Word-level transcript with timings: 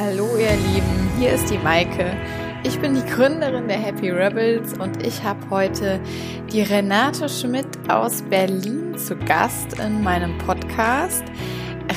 Hallo 0.00 0.36
ihr 0.36 0.52
Lieben, 0.52 1.10
hier 1.18 1.32
ist 1.32 1.50
die 1.50 1.58
Maike. 1.58 2.16
Ich 2.62 2.78
bin 2.78 2.94
die 2.94 3.04
Gründerin 3.04 3.66
der 3.66 3.78
Happy 3.78 4.10
Rebels 4.10 4.74
und 4.74 5.04
ich 5.04 5.24
habe 5.24 5.50
heute 5.50 5.98
die 6.52 6.62
Renate 6.62 7.28
Schmidt 7.28 7.66
aus 7.88 8.22
Berlin 8.22 8.96
zu 8.96 9.16
Gast 9.16 9.80
in 9.80 10.04
meinem 10.04 10.38
Podcast. 10.38 11.24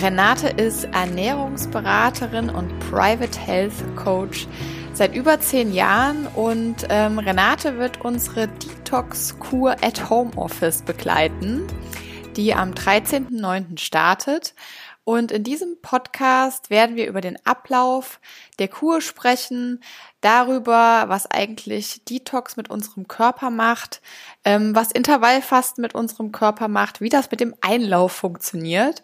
Renate 0.02 0.48
ist 0.48 0.86
Ernährungsberaterin 0.86 2.50
und 2.50 2.74
Private 2.90 3.40
Health 3.40 3.96
Coach 3.96 4.48
seit 4.94 5.16
über 5.16 5.40
zehn 5.40 5.72
Jahren 5.72 6.26
und 6.26 6.88
ähm, 6.90 7.20
Renate 7.20 7.78
wird 7.78 8.04
unsere 8.04 8.48
Detox-Kur 8.48 9.76
at 9.84 10.10
Home 10.10 10.32
Office 10.38 10.82
begleiten, 10.82 11.68
die 12.36 12.56
am 12.56 12.72
13.09. 12.72 13.78
startet. 13.78 14.56
Und 15.04 15.32
in 15.32 15.44
diesem 15.44 15.82
Podcast 15.82 16.70
werden 16.70 16.96
wir 16.96 17.08
über 17.08 17.22
den 17.22 17.44
Ablauf 17.44 18.20
der 18.60 18.68
Kur 18.68 19.02
sprechen, 19.02 19.84
darüber, 20.22 21.06
was 21.08 21.30
eigentlich 21.30 22.06
Detox 22.06 22.56
mit 22.56 22.70
unserem 22.70 23.08
Körper 23.08 23.50
macht, 23.50 24.02
ähm, 24.46 24.76
was 24.76 24.92
Intervallfasten 24.92 25.82
mit 25.82 25.96
unserem 25.96 26.32
Körper 26.32 26.68
macht, 26.68 27.02
wie 27.02 27.10
das 27.10 27.32
mit 27.32 27.40
dem 27.40 27.56
Einlauf 27.62 28.12
funktioniert 28.12 29.02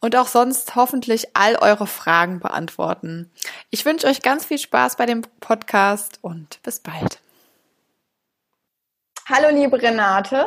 und 0.00 0.14
auch 0.16 0.26
sonst 0.26 0.76
hoffentlich 0.76 1.34
all 1.34 1.56
eure 1.56 1.86
Fragen 1.86 2.40
beantworten. 2.40 3.30
Ich 3.70 3.86
wünsche 3.86 4.06
euch 4.06 4.20
ganz 4.20 4.44
viel 4.44 4.58
Spaß 4.58 4.96
bei 4.96 5.06
dem 5.06 5.22
Podcast 5.40 6.18
und 6.20 6.62
bis 6.62 6.80
bald. 6.80 7.20
Hallo 9.26 9.48
liebe 9.50 9.80
Renate. 9.80 10.46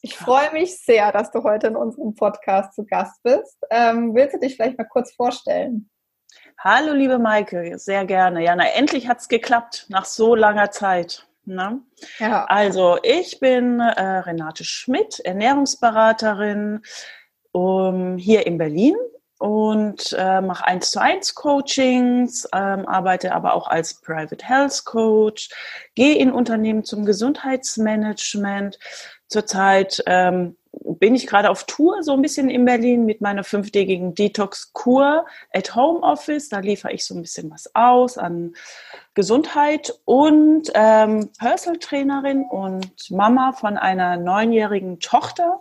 Ich 0.00 0.16
freue 0.16 0.52
mich 0.52 0.80
sehr, 0.80 1.10
dass 1.10 1.32
du 1.32 1.42
heute 1.42 1.66
in 1.66 1.76
unserem 1.76 2.14
Podcast 2.14 2.74
zu 2.74 2.84
Gast 2.84 3.20
bist. 3.24 3.58
Ähm, 3.70 4.14
willst 4.14 4.34
du 4.34 4.38
dich 4.38 4.54
vielleicht 4.54 4.78
mal 4.78 4.84
kurz 4.84 5.12
vorstellen? 5.12 5.90
Hallo, 6.60 6.92
liebe 6.92 7.18
Maike, 7.18 7.78
sehr 7.78 8.04
gerne. 8.04 8.44
Ja, 8.44 8.54
na, 8.54 8.64
endlich 8.68 9.08
hat 9.08 9.18
es 9.18 9.28
geklappt, 9.28 9.86
nach 9.88 10.04
so 10.04 10.36
langer 10.36 10.70
Zeit. 10.70 11.26
Ne? 11.44 11.80
Ja. 12.18 12.44
Also, 12.44 12.98
ich 13.02 13.40
bin 13.40 13.80
äh, 13.80 14.02
Renate 14.02 14.64
Schmidt, 14.64 15.18
Ernährungsberaterin 15.20 16.82
um, 17.52 18.18
hier 18.18 18.46
in 18.46 18.58
Berlin 18.58 18.94
und 19.38 20.14
äh, 20.18 20.40
mache 20.40 20.66
eins 20.66 20.90
zu 20.90 21.00
eins 21.00 21.34
Coachings, 21.34 22.48
ähm, 22.52 22.86
arbeite 22.86 23.34
aber 23.34 23.54
auch 23.54 23.68
als 23.68 24.00
Private 24.00 24.44
Health 24.44 24.84
Coach, 24.84 25.48
gehe 25.94 26.18
in 26.18 26.30
Unternehmen 26.30 26.84
zum 26.84 27.04
Gesundheitsmanagement, 27.04 28.78
Zurzeit 29.28 30.02
ähm, 30.06 30.56
bin 30.72 31.14
ich 31.14 31.26
gerade 31.26 31.50
auf 31.50 31.64
Tour 31.64 32.02
so 32.02 32.12
ein 32.12 32.22
bisschen 32.22 32.50
in 32.50 32.64
Berlin 32.64 33.04
mit 33.04 33.20
meiner 33.20 33.44
fünftägigen 33.44 34.14
Detox-Kur 34.14 35.26
at 35.52 35.74
Home 35.74 36.00
Office. 36.00 36.48
Da 36.48 36.60
liefere 36.60 36.92
ich 36.92 37.04
so 37.04 37.14
ein 37.14 37.22
bisschen 37.22 37.50
was 37.50 37.74
aus 37.74 38.18
an 38.18 38.54
Gesundheit 39.14 39.92
und 40.04 40.70
ähm, 40.74 41.30
Personal 41.38 41.78
Trainerin 41.78 42.44
und 42.44 43.10
Mama 43.10 43.52
von 43.52 43.76
einer 43.76 44.16
neunjährigen 44.16 45.00
Tochter. 45.00 45.60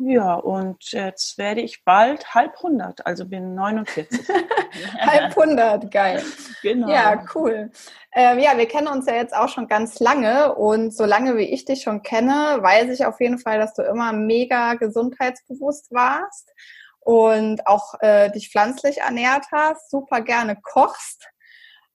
Ja, 0.00 0.34
und 0.34 0.92
jetzt 0.92 1.38
werde 1.38 1.60
ich 1.60 1.84
bald 1.84 2.34
halb 2.34 2.60
hundert, 2.62 3.04
also 3.04 3.26
bin 3.26 3.54
49. 3.54 4.06
halb 5.00 5.34
hundert, 5.34 5.90
geil. 5.90 6.22
Genau. 6.62 6.88
Ja, 6.88 7.24
cool. 7.34 7.70
Ähm, 8.12 8.38
ja, 8.38 8.56
wir 8.56 8.66
kennen 8.66 8.86
uns 8.86 9.06
ja 9.06 9.14
jetzt 9.14 9.34
auch 9.34 9.48
schon 9.48 9.66
ganz 9.66 9.98
lange 9.98 10.54
und 10.54 10.94
so 10.94 11.04
lange 11.04 11.36
wie 11.36 11.52
ich 11.52 11.64
dich 11.64 11.82
schon 11.82 12.02
kenne, 12.02 12.58
weiß 12.60 12.90
ich 12.90 13.06
auf 13.06 13.20
jeden 13.20 13.38
Fall, 13.38 13.58
dass 13.58 13.74
du 13.74 13.82
immer 13.82 14.12
mega 14.12 14.74
gesundheitsbewusst 14.74 15.92
warst 15.92 16.52
und 17.00 17.66
auch 17.66 17.94
äh, 18.00 18.30
dich 18.30 18.50
pflanzlich 18.50 18.98
ernährt 18.98 19.46
hast, 19.52 19.90
super 19.90 20.20
gerne 20.20 20.56
kochst 20.62 21.28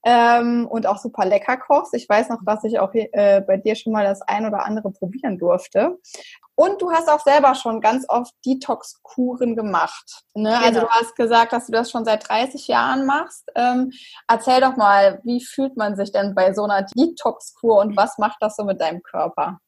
ähm, 0.04 0.68
und 0.70 0.86
auch 0.88 0.98
super 0.98 1.26
lecker 1.26 1.58
kochst. 1.58 1.94
Ich 1.94 2.08
weiß 2.08 2.30
noch, 2.30 2.40
dass 2.46 2.64
ich 2.64 2.80
auch 2.80 2.94
äh, 2.94 3.42
bei 3.42 3.58
dir 3.58 3.76
schon 3.76 3.94
mal 3.94 4.04
das 4.04 4.22
ein 4.22 4.46
oder 4.46 4.66
andere 4.66 4.92
probieren 4.92 5.38
durfte. 5.38 5.98
Und 6.56 6.82
du 6.82 6.92
hast 6.92 7.10
auch 7.10 7.22
selber 7.22 7.56
schon 7.56 7.82
ganz 7.82 8.06
oft 8.08 8.32
Detox-Kuren 8.46 9.56
gemacht. 9.56 10.24
Ne? 10.36 10.50
Genau. 10.50 10.66
Also 10.66 10.80
du 10.82 10.90
hast 10.90 11.16
gesagt, 11.16 11.52
dass 11.52 11.66
du 11.66 11.72
das 11.72 11.90
schon 11.90 12.06
seit 12.06 12.28
30 12.30 12.68
Jahren 12.68 13.06
machst. 13.06 13.50
Ähm, 13.56 13.92
erzähl 14.28 14.62
doch 14.62 14.76
mal, 14.76 15.20
wie 15.24 15.44
fühlt 15.44 15.78
man 15.78 15.96
sich 15.96 16.12
denn 16.12 16.36
bei 16.36 16.54
so 16.54 16.64
einer 16.64 16.84
Detox-Kur 16.84 17.80
und 17.80 17.98
was 17.98 18.20
macht 18.20 18.38
das 18.40 18.56
so 18.56 18.66
mit 18.66 18.80
deinem 18.82 19.02
Körper? 19.02 19.60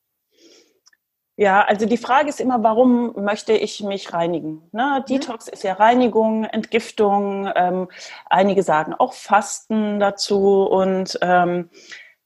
Ja, 1.37 1.61
also 1.63 1.85
die 1.85 1.97
Frage 1.97 2.29
ist 2.29 2.39
immer, 2.39 2.63
warum 2.63 3.13
möchte 3.21 3.51
ich 3.53 3.83
mich 3.83 4.13
reinigen? 4.13 4.69
Ne? 4.71 5.01
Mhm. 5.01 5.05
Detox 5.05 5.49
ist 5.49 5.63
ja 5.63 5.73
Reinigung, 5.73 6.45
Entgiftung. 6.45 7.51
Ähm, 7.55 7.89
einige 8.29 8.63
sagen 8.63 8.93
auch 8.93 9.13
Fasten 9.13 9.99
dazu 9.99 10.63
und 10.63 11.19
ähm, 11.21 11.69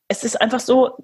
es 0.08 0.24
ist 0.24 0.40
einfach 0.40 0.60
so, 0.60 0.98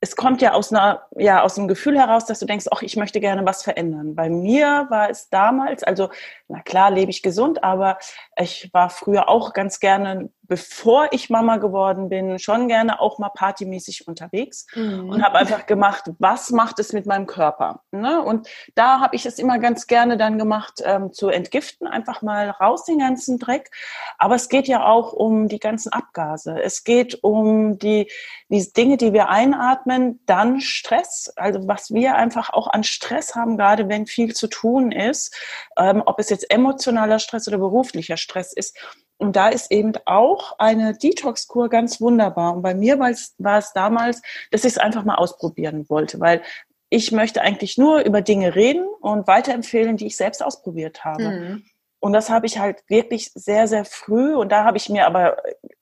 es 0.00 0.16
kommt 0.16 0.40
ja 0.42 0.52
aus 0.54 0.72
einer, 0.72 1.06
ja, 1.16 1.42
aus 1.42 1.56
dem 1.56 1.68
Gefühl 1.68 1.98
heraus, 1.98 2.24
dass 2.24 2.38
du 2.38 2.46
denkst, 2.46 2.66
ach, 2.70 2.82
ich 2.82 2.96
möchte 2.96 3.20
gerne 3.20 3.44
was 3.44 3.62
verändern. 3.62 4.14
Bei 4.14 4.30
mir 4.30 4.86
war 4.88 5.10
es 5.10 5.28
damals, 5.28 5.82
also, 5.82 6.08
na 6.48 6.60
klar, 6.62 6.90
lebe 6.90 7.10
ich 7.10 7.22
gesund, 7.22 7.62
aber 7.62 7.98
ich 8.36 8.70
war 8.72 8.88
früher 8.88 9.28
auch 9.28 9.52
ganz 9.52 9.78
gerne 9.78 10.30
bevor 10.50 11.12
ich 11.12 11.30
Mama 11.30 11.58
geworden 11.58 12.08
bin, 12.08 12.40
schon 12.40 12.66
gerne 12.66 13.00
auch 13.00 13.20
mal 13.20 13.28
partymäßig 13.28 14.08
unterwegs 14.08 14.66
mhm. 14.74 15.08
und 15.08 15.22
habe 15.22 15.38
einfach 15.38 15.64
gemacht, 15.64 16.10
was 16.18 16.50
macht 16.50 16.80
es 16.80 16.92
mit 16.92 17.06
meinem 17.06 17.28
Körper. 17.28 17.84
Ne? 17.92 18.20
Und 18.20 18.48
da 18.74 18.98
habe 18.98 19.14
ich 19.14 19.26
es 19.26 19.38
immer 19.38 19.60
ganz 19.60 19.86
gerne 19.86 20.16
dann 20.16 20.38
gemacht, 20.38 20.82
ähm, 20.84 21.12
zu 21.12 21.28
entgiften, 21.28 21.86
einfach 21.86 22.20
mal 22.22 22.50
raus 22.50 22.84
den 22.84 22.98
ganzen 22.98 23.38
Dreck. 23.38 23.70
Aber 24.18 24.34
es 24.34 24.48
geht 24.48 24.66
ja 24.66 24.84
auch 24.84 25.12
um 25.12 25.46
die 25.46 25.60
ganzen 25.60 25.92
Abgase. 25.92 26.60
Es 26.60 26.82
geht 26.82 27.22
um 27.22 27.78
die, 27.78 28.10
die 28.48 28.72
Dinge, 28.72 28.96
die 28.96 29.12
wir 29.12 29.28
einatmen, 29.28 30.18
dann 30.26 30.60
Stress, 30.60 31.32
also 31.36 31.68
was 31.68 31.92
wir 31.92 32.16
einfach 32.16 32.52
auch 32.52 32.66
an 32.66 32.82
Stress 32.82 33.36
haben, 33.36 33.56
gerade 33.56 33.88
wenn 33.88 34.06
viel 34.06 34.34
zu 34.34 34.48
tun 34.48 34.90
ist, 34.90 35.32
ähm, 35.78 36.02
ob 36.04 36.18
es 36.18 36.28
jetzt 36.28 36.50
emotionaler 36.50 37.20
Stress 37.20 37.46
oder 37.46 37.58
beruflicher 37.58 38.16
Stress 38.16 38.52
ist. 38.52 38.76
Und 39.20 39.36
da 39.36 39.48
ist 39.48 39.70
eben 39.70 39.92
auch 40.06 40.58
eine 40.58 40.94
Detox-Kur 40.94 41.68
ganz 41.68 42.00
wunderbar. 42.00 42.56
Und 42.56 42.62
bei 42.62 42.74
mir 42.74 42.98
war 42.98 43.10
es, 43.10 43.72
damals, 43.74 44.22
dass 44.50 44.64
ich 44.64 44.72
es 44.72 44.78
einfach 44.78 45.04
mal 45.04 45.16
ausprobieren 45.16 45.88
wollte, 45.88 46.18
weil 46.20 46.42
ich 46.88 47.12
möchte 47.12 47.42
eigentlich 47.42 47.78
nur 47.78 48.00
über 48.00 48.22
Dinge 48.22 48.54
reden 48.54 48.86
und 49.00 49.26
weiterempfehlen, 49.26 49.96
die 49.96 50.06
ich 50.06 50.16
selbst 50.16 50.42
ausprobiert 50.42 51.04
habe. 51.04 51.22
Mhm. 51.22 51.64
Und 52.00 52.14
das 52.14 52.30
habe 52.30 52.46
ich 52.46 52.58
halt 52.58 52.82
wirklich 52.88 53.30
sehr, 53.34 53.68
sehr 53.68 53.84
früh. 53.84 54.34
Und 54.34 54.50
da 54.50 54.64
habe 54.64 54.78
ich 54.78 54.88
mir 54.88 55.06
aber 55.06 55.36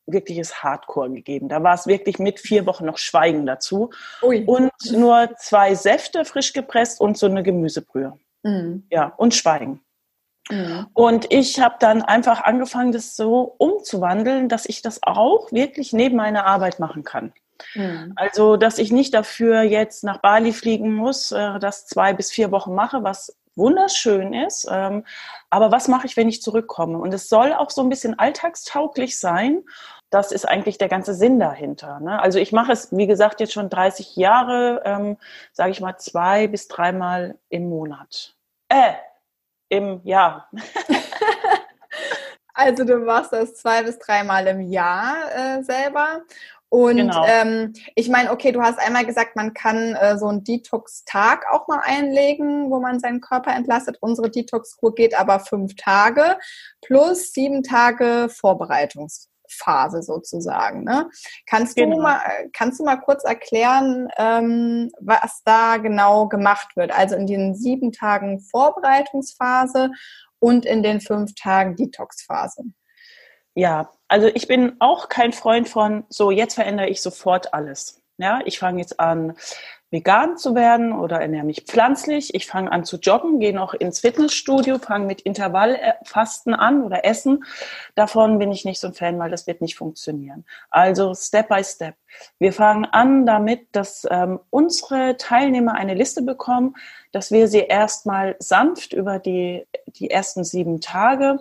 wirkliches 0.07 0.63
Hardcore 0.65 1.11
gegeben. 1.11 1.49
Da 1.49 1.63
war 1.63 1.75
es 1.75 1.87
wirklich 1.87 2.19
mit 2.19 2.41
vier 2.41 2.67
Wochen 2.67 2.87
noch 2.87 2.99
Schweigen 2.99 3.47
dazu. 3.47 3.91
Ui. 4.23 4.45
Und 4.45 4.73
nur 4.91 5.31
zwei 5.39 5.77
Säfte 5.77 6.25
frisch 6.25 6.53
gepresst 6.53 7.01
und 7.01 7.17
so 7.17 7.27
eine 7.27 7.45
Gemüsebrühe. 7.45 8.19
Mhm. 8.43 8.87
Ja, 8.91 9.15
und 9.17 9.35
Schweigen. 9.35 9.81
Mhm. 10.51 10.87
Und 10.95 11.33
ich 11.33 11.61
habe 11.61 11.77
dann 11.79 12.03
einfach 12.03 12.43
angefangen, 12.43 12.93
das 12.93 13.17
so 13.17 13.55
umzuwandeln, 13.59 14.49
dass 14.49 14.67
ich 14.67 14.83
das 14.83 15.03
auch 15.03 15.53
wirklich 15.53 15.93
neben 15.93 16.17
meiner 16.17 16.47
Arbeit 16.47 16.79
machen 16.79 17.05
kann. 17.05 17.33
Mhm. 17.75 18.13
Also, 18.17 18.57
dass 18.57 18.79
ich 18.79 18.93
nicht 18.93 19.15
dafür 19.15 19.63
jetzt 19.63 20.05
nach 20.05 20.19
Bali 20.19 20.53
fliegen 20.53 20.95
muss, 20.95 21.33
äh, 21.33 21.59
das 21.59 21.87
zwei 21.87 22.13
bis 22.13 22.31
vier 22.31 22.51
Wochen 22.51 22.75
mache, 22.75 23.03
was 23.03 23.37
wunderschön 23.57 24.33
ist. 24.33 24.67
Ähm, 24.71 25.05
aber 25.51 25.71
was 25.73 25.89
mache 25.89 26.07
ich, 26.07 26.17
wenn 26.17 26.29
ich 26.29 26.41
zurückkomme? 26.41 26.99
Und 26.99 27.13
es 27.13 27.29
soll 27.29 27.53
auch 27.53 27.71
so 27.71 27.83
ein 27.83 27.89
bisschen 27.89 28.19
alltagstauglich 28.19 29.19
sein. 29.19 29.65
Das 30.11 30.33
ist 30.33 30.49
eigentlich 30.49 30.79
der 30.79 30.89
ganze 30.89 31.13
Sinn 31.13 31.39
dahinter. 31.39 32.01
Ne? 32.01 32.23
Also 32.23 32.39
ich 32.39 32.53
mache 32.53 32.73
es, 32.73 32.97
wie 32.97 33.07
gesagt, 33.07 33.41
jetzt 33.41 33.53
schon 33.53 33.69
30 33.69 34.17
Jahre, 34.17 34.83
ähm, 34.85 35.19
sage 35.53 35.73
ich 35.73 35.81
mal, 35.81 35.99
zwei 35.99 36.47
bis 36.47 36.69
dreimal 36.69 37.37
im 37.51 37.69
Monat. 37.69 38.35
Äh, 38.69 38.93
im 39.69 40.01
Jahr. 40.05 40.49
also 42.55 42.85
du 42.85 42.99
machst 42.99 43.33
das 43.33 43.55
zwei 43.55 43.83
bis 43.83 43.99
dreimal 43.99 44.47
im 44.47 44.61
Jahr 44.61 45.17
äh, 45.35 45.63
selber. 45.63 46.23
Und 46.71 46.97
genau. 46.97 47.25
ähm, 47.27 47.73
ich 47.95 48.11
meine, 48.11 48.31
okay, 48.31 48.53
du 48.53 48.61
hast 48.61 48.79
einmal 48.79 49.07
gesagt, 49.07 49.37
man 49.37 49.55
kann 49.55 49.95
äh, 49.95 50.19
so 50.19 50.27
einen 50.27 50.45
Detox-Tag 50.45 51.47
auch 51.51 51.67
mal 51.67 51.81
einlegen, 51.83 52.71
wo 52.71 52.79
man 52.79 53.01
seinen 53.01 53.23
Körper 53.23 53.55
entlastet. 53.55 53.97
Unsere 54.01 54.31
Detox-Kur 54.31 54.95
geht 54.95 55.19
aber 55.19 55.41
fünf 55.41 55.77
Tage 55.77 56.37
plus 56.83 57.33
sieben 57.33 57.63
Tage 57.63 58.29
Vorbereitungs 58.29 59.31
Phase 59.49 60.03
sozusagen. 60.03 60.85
Ne? 60.85 61.11
Kannst, 61.47 61.77
genau. 61.77 61.97
du 61.97 62.03
mal, 62.03 62.21
kannst 62.53 62.81
du 62.81 62.85
mal 62.85 62.97
kurz 62.97 63.25
erklären, 63.25 64.09
ähm, 64.17 64.91
was 65.01 65.43
da 65.45 65.77
genau 65.79 66.29
gemacht 66.29 66.77
wird? 66.77 66.93
Also 66.93 67.17
in 67.17 67.27
den 67.27 67.55
sieben 67.55 67.93
Tagen 67.93 68.41
Vorbereitungsphase 68.41 69.91
und 70.39 70.65
in 70.65 70.83
den 70.83 71.01
fünf 71.01 71.35
Tagen 71.35 71.77
Detoxphase. 71.77 72.63
Ja, 73.55 73.91
also 74.07 74.29
ich 74.29 74.47
bin 74.47 74.77
auch 74.79 75.09
kein 75.09 75.33
Freund 75.33 75.69
von, 75.69 76.05
so 76.09 76.31
jetzt 76.31 76.55
verändere 76.55 76.89
ich 76.89 77.03
sofort 77.03 77.55
alles. 77.55 78.03
Ja, 78.17 78.41
ich 78.45 78.59
fange 78.59 78.81
jetzt 78.81 79.01
an, 79.01 79.37
vegan 79.91 80.37
zu 80.37 80.55
werden 80.55 80.93
oder 80.93 81.21
ernähre 81.21 81.47
mich 81.47 81.65
pflanzlich. 81.65 82.35
Ich 82.35 82.47
fange 82.47 82.71
an 82.71 82.85
zu 82.85 82.99
joggen, 82.99 83.41
gehe 83.41 83.55
noch 83.55 83.73
ins 83.73 84.01
Fitnessstudio, 84.01 84.79
fange 84.79 85.07
mit 85.07 85.23
Intervallfasten 85.23 86.55
an 86.55 86.83
oder 86.83 87.05
Essen. 87.05 87.45
Davon 87.95 88.39
bin 88.39 88.53
ich 88.53 88.65
nicht 88.65 88.81
so 88.81 88.89
ein 88.89 88.95
Fan, 88.95 89.19
weil 89.19 89.31
das 89.31 89.47
wird 89.47 89.61
nicht 89.61 89.77
funktionieren. 89.77 90.45
Also 90.71 91.15
Step 91.15 91.49
by 91.49 91.65
Step. 91.65 91.95
Wir 92.39 92.53
fangen 92.53 92.85
an 92.85 93.25
damit, 93.25 93.69
dass 93.73 94.07
ähm, 94.11 94.41
unsere 94.51 95.17
Teilnehmer 95.17 95.75
eine 95.75 95.95
Liste 95.95 96.23
bekommen, 96.23 96.75
dass 97.13 97.31
wir 97.31 97.49
sie 97.49 97.61
erstmal 97.61 98.37
sanft 98.39 98.93
über 98.93 99.19
die, 99.19 99.67
die 99.87 100.11
ersten 100.11 100.45
sieben 100.45 100.81
Tage 100.81 101.39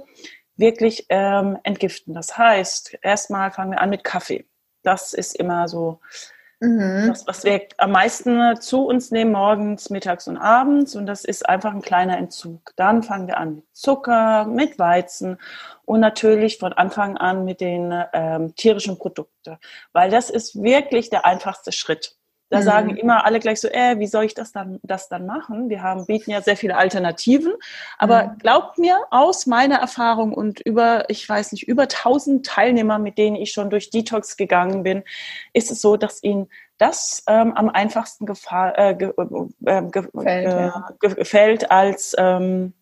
wirklich 0.56 1.06
ähm, 1.10 1.58
entgiften. 1.64 2.14
Das 2.14 2.38
heißt, 2.38 2.98
erstmal 3.02 3.52
fangen 3.52 3.72
wir 3.72 3.82
an 3.82 3.90
mit 3.90 4.04
Kaffee. 4.04 4.46
Das 4.84 5.14
ist 5.14 5.36
immer 5.36 5.68
so 5.68 6.00
Mhm. 6.60 7.08
Das, 7.08 7.28
was 7.28 7.44
wir 7.44 7.68
am 7.78 7.92
meisten 7.92 8.60
zu 8.60 8.86
uns 8.86 9.12
nehmen, 9.12 9.32
morgens, 9.32 9.90
mittags 9.90 10.28
und 10.28 10.38
abends. 10.38 10.96
Und 10.96 11.06
das 11.06 11.24
ist 11.24 11.48
einfach 11.48 11.74
ein 11.74 11.82
kleiner 11.82 12.18
Entzug. 12.18 12.74
Dann 12.76 13.04
fangen 13.04 13.28
wir 13.28 13.38
an 13.38 13.56
mit 13.56 13.66
Zucker, 13.74 14.46
mit 14.46 14.80
Weizen 14.80 15.38
und 15.86 16.00
natürlich 16.00 16.58
von 16.58 16.74
Anfang 16.74 17.18
an 17.18 17.46
mit 17.46 17.62
den 17.62 17.94
ähm, 18.14 18.56
tierischen 18.56 18.98
Produkten. 18.98 19.58
Weil 19.94 20.10
das 20.10 20.30
ist 20.30 20.62
wirklich 20.62 21.10
der 21.10 21.26
einfachste 21.26 21.72
Schritt. 21.72 22.16
Da 22.50 22.60
mhm. 22.60 22.64
sagen 22.64 22.96
immer 22.96 23.26
alle 23.26 23.40
gleich 23.40 23.60
so, 23.60 23.68
äh, 23.68 24.00
wie 24.00 24.08
soll 24.08 24.24
ich 24.24 24.34
das 24.34 24.52
dann, 24.52 24.80
das 24.84 25.10
dann 25.10 25.26
machen? 25.26 25.70
Wir 25.70 25.82
haben, 25.82 26.06
bieten 26.06 26.32
ja 26.32 26.42
sehr 26.42 26.56
viele 26.56 26.78
Alternativen. 26.78 27.54
Aber 27.98 28.24
mhm. 28.24 28.38
glaubt 28.40 28.78
mir, 28.78 28.98
aus 29.12 29.46
meiner 29.46 29.78
Erfahrung 29.78 30.34
und 30.34 30.62
über, 30.62 31.10
ich 31.10 31.28
weiß 31.28 31.52
nicht, 31.52 31.68
über 31.68 31.88
tausend 31.88 32.46
Teilnehmer, 32.46 33.00
mit 33.00 33.18
denen 33.18 33.36
ich 33.36 33.52
schon 33.52 33.70
durch 33.70 33.90
Detox 33.90 34.38
gegangen 34.38 34.84
bin, 34.84 35.04
ist 35.54 35.72
es 35.72 35.82
so, 35.82 35.98
dass 35.98 36.24
ihnen 36.24 36.50
das 36.78 37.24
ähm, 37.28 37.54
am 37.54 37.70
einfachsten 37.70 38.26
gefahr, 38.26 38.78
äh, 38.78 38.96
ge, 38.96 39.12
äh, 39.66 39.82
ge, 39.84 40.08
gefällt, 40.14 40.48
äh, 40.48 40.66
ja. 40.68 40.90
gefällt 41.00 41.72
als 41.72 42.16
ähm, 42.18 42.74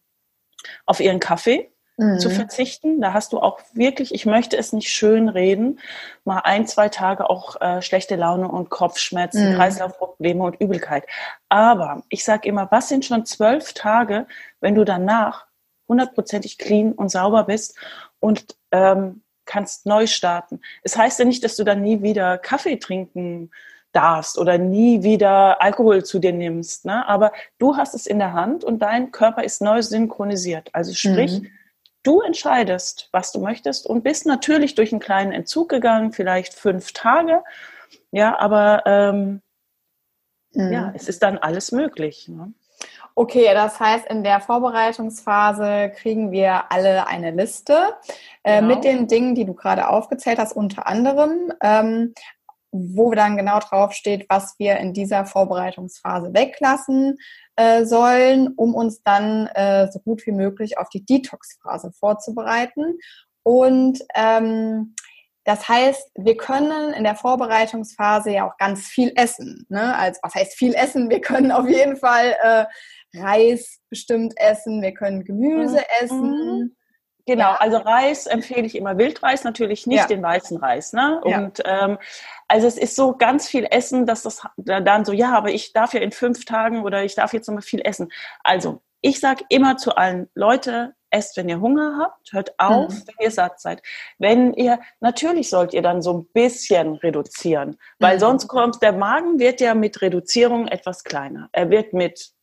auf 0.86 1.00
ihren 1.00 1.20
Kaffee 1.20 1.72
mhm. 1.98 2.20
zu 2.20 2.30
verzichten. 2.30 3.02
Da 3.02 3.14
hast 3.14 3.34
du 3.34 3.40
auch 3.40 3.60
wirklich, 3.74 4.14
ich 4.14 4.26
möchte 4.26 4.58
es 4.58 4.74
nicht 4.74 4.90
schön 4.90 5.30
reden, 5.30 5.80
mal 6.24 6.40
ein, 6.40 6.68
zwei 6.68 6.90
Tage 6.90 7.30
auch 7.30 7.60
äh, 7.62 7.82
schlechte 7.82 8.16
Laune 8.16 8.48
und 8.48 8.70
Kopfschmerzen, 8.70 9.52
mhm. 9.52 9.56
Kreislaufprobleme 9.56 10.44
und 10.44 10.60
Übelkeit. 10.60 11.06
Aber 11.50 12.04
ich 12.10 12.24
sage 12.24 12.48
immer, 12.48 12.70
was 12.72 12.90
sind 12.90 13.06
schon 13.06 13.26
zwölf 13.26 13.74
Tage, 13.74 14.28
wenn 14.60 14.76
du 14.76 14.84
danach 14.84 15.46
hundertprozentig 15.88 16.58
clean 16.58 16.94
und 16.94 17.10
sauber 17.10 17.44
bist 17.44 17.78
und 18.20 18.56
ähm, 18.72 19.22
kannst 19.46 19.86
neu 19.86 20.08
starten. 20.08 20.62
Es 20.84 20.98
heißt 20.98 21.20
ja 21.20 21.26
nicht, 21.26 21.44
dass 21.44 21.56
du 21.56 21.64
dann 21.64 21.82
nie 21.82 22.02
wieder 22.02 22.40
Kaffee 22.40 22.78
trinken 22.78 23.52
darfst 23.92 24.38
oder 24.38 24.58
nie 24.58 25.04
wieder 25.04 25.62
Alkohol 25.62 26.04
zu 26.04 26.20
dir 26.20 26.34
nimmst. 26.34 26.86
Ne? 26.86 27.08
Aber 27.08 27.32
du 27.60 27.78
hast 27.78 27.94
es 27.94 28.08
in 28.08 28.20
der 28.20 28.34
Hand 28.34 28.64
und 28.64 28.80
dein 28.80 29.12
Körper 29.12 29.44
ist 29.44 29.62
neu 29.62 29.82
synchronisiert. 29.82 30.70
Also 30.74 30.94
sprich, 30.94 31.42
mhm. 31.42 31.48
Du 32.06 32.22
entscheidest, 32.22 33.10
was 33.12 33.32
du 33.32 33.40
möchtest 33.40 33.88
und 33.88 34.04
bist 34.04 34.28
natürlich 34.28 34.76
durch 34.76 34.94
einen 34.94 35.02
kleinen 35.02 35.32
Entzug 35.32 35.70
gegangen, 35.70 36.12
vielleicht 36.12 36.54
fünf 36.54 36.94
Tage. 36.94 37.44
Ja, 38.12 38.38
aber 38.38 38.84
ähm, 38.86 39.42
mhm. 40.54 40.72
ja, 40.72 40.94
es 40.96 41.10
ist 41.10 41.24
dann 41.24 41.40
alles 41.40 41.72
möglich. 41.72 42.28
Ne? 42.28 42.54
Okay, 43.16 43.50
das 43.56 43.80
heißt, 43.80 44.06
in 44.08 44.24
der 44.24 44.40
Vorbereitungsphase 44.40 45.92
kriegen 45.96 46.32
wir 46.32 46.72
alle 46.72 47.08
eine 47.08 47.32
Liste 47.32 47.96
äh, 48.44 48.60
genau. 48.60 48.76
mit 48.76 48.84
den 48.84 49.08
Dingen, 49.08 49.34
die 49.34 49.46
du 49.46 49.56
gerade 49.56 49.88
aufgezählt 49.88 50.38
hast, 50.38 50.56
unter 50.56 50.86
anderem, 50.86 51.54
ähm, 51.64 52.14
wo 52.76 53.14
dann 53.14 53.38
genau 53.38 53.60
draufsteht, 53.60 54.26
was 54.30 54.56
wir 54.60 54.78
in 54.78 54.94
dieser 54.94 55.26
Vorbereitungsphase 55.26 56.34
weglassen, 56.34 57.18
äh, 57.56 57.86
sollen, 57.86 58.50
um 58.50 58.76
uns 58.76 59.02
dann 59.04 59.48
äh, 59.48 59.90
so 59.92 60.00
gut 60.00 60.26
wie 60.26 60.32
möglich 60.32 60.78
auf 60.78 60.90
die 60.90 61.06
Detox-Phase 61.06 61.92
vorzubereiten. 61.92 62.98
Und 63.44 64.00
ähm, 64.16 64.96
das 65.46 65.70
heißt, 65.70 66.10
wir 66.16 66.36
können 66.36 66.94
in 66.94 67.04
der 67.04 67.16
Vorbereitungsphase 67.16 68.32
ja 68.32 68.50
auch 68.50 68.58
ganz 68.58 68.88
viel 68.88 69.14
essen. 69.16 69.66
Ne? 69.70 69.96
Also 69.96 70.20
was 70.24 70.34
heißt 70.34 70.58
viel 70.58 70.74
essen? 70.74 71.10
Wir 71.10 71.22
können 71.22 71.52
auf 71.52 71.70
jeden 71.70 71.98
Fall 71.98 72.36
äh, 72.42 72.66
Reis 73.18 73.80
bestimmt 73.90 74.34
essen, 74.38 74.82
wir 74.82 74.94
können 74.94 75.24
Gemüse 75.24 75.78
mhm. 75.78 76.04
essen. 76.04 76.76
Genau, 77.26 77.52
ja. 77.52 77.58
also 77.60 77.78
Reis 77.78 78.28
empfehle 78.28 78.68
ich 78.68 78.76
immer 78.76 78.98
Wildreis, 78.98 79.44
natürlich 79.44 79.88
nicht 79.88 80.02
ja. 80.02 80.08
den 80.08 80.22
weißen 80.22 80.58
Reis. 80.58 80.94
Ne? 80.94 81.22
Und 81.24 81.60
ja. 81.60 81.86
ähm, 81.86 81.98
also 82.48 82.68
es 82.68 82.78
ist 82.78 82.96
so 82.96 83.16
ganz 83.16 83.48
viel 83.48 83.68
Essen, 83.70 84.06
dass 84.06 84.24
das 84.24 84.44
dann 84.58 85.06
so, 85.06 85.12
ja, 85.12 85.36
aber 85.36 85.50
ich 85.50 85.74
darf 85.74 85.94
ja 85.94 86.02
in 86.02 86.12
fünf 86.12 86.46
Tagen 86.46 86.84
oder 86.84 87.04
ich 87.04 87.16
darf 87.16 87.34
jetzt 87.34 87.48
noch 87.48 87.56
mal 87.56 87.62
viel 87.62 87.82
essen. 87.84 88.12
Also 88.44 88.82
ich 89.02 89.20
sage 89.20 89.44
immer 89.50 89.78
zu 89.78 89.96
allen, 89.96 90.30
Leute, 90.36 90.94
esst, 91.10 91.38
wenn 91.38 91.50
ihr 91.50 91.62
Hunger 91.62 91.98
habt, 92.00 92.34
hört 92.34 92.60
auf, 92.60 92.90
mhm. 92.90 93.04
wenn 93.08 93.26
ihr 93.26 93.32
satt 93.32 93.60
seid. 93.60 93.82
Wenn 94.20 94.54
ihr, 94.54 94.80
natürlich 95.00 95.50
sollt 95.50 95.74
ihr 95.74 95.82
dann 95.82 96.02
so 96.02 96.14
ein 96.14 96.26
bisschen 96.34 96.96
reduzieren, 96.96 97.78
weil 98.00 98.16
mhm. 98.16 98.20
sonst 98.20 98.48
kommt, 98.48 98.82
der 98.82 98.94
Magen 98.94 99.40
wird 99.40 99.62
ja 99.62 99.74
mit 99.74 100.02
Reduzierung 100.02 100.68
etwas 100.68 101.04
kleiner. 101.04 101.50
Er 101.54 101.70
wird 101.70 101.94
mit 101.94 102.35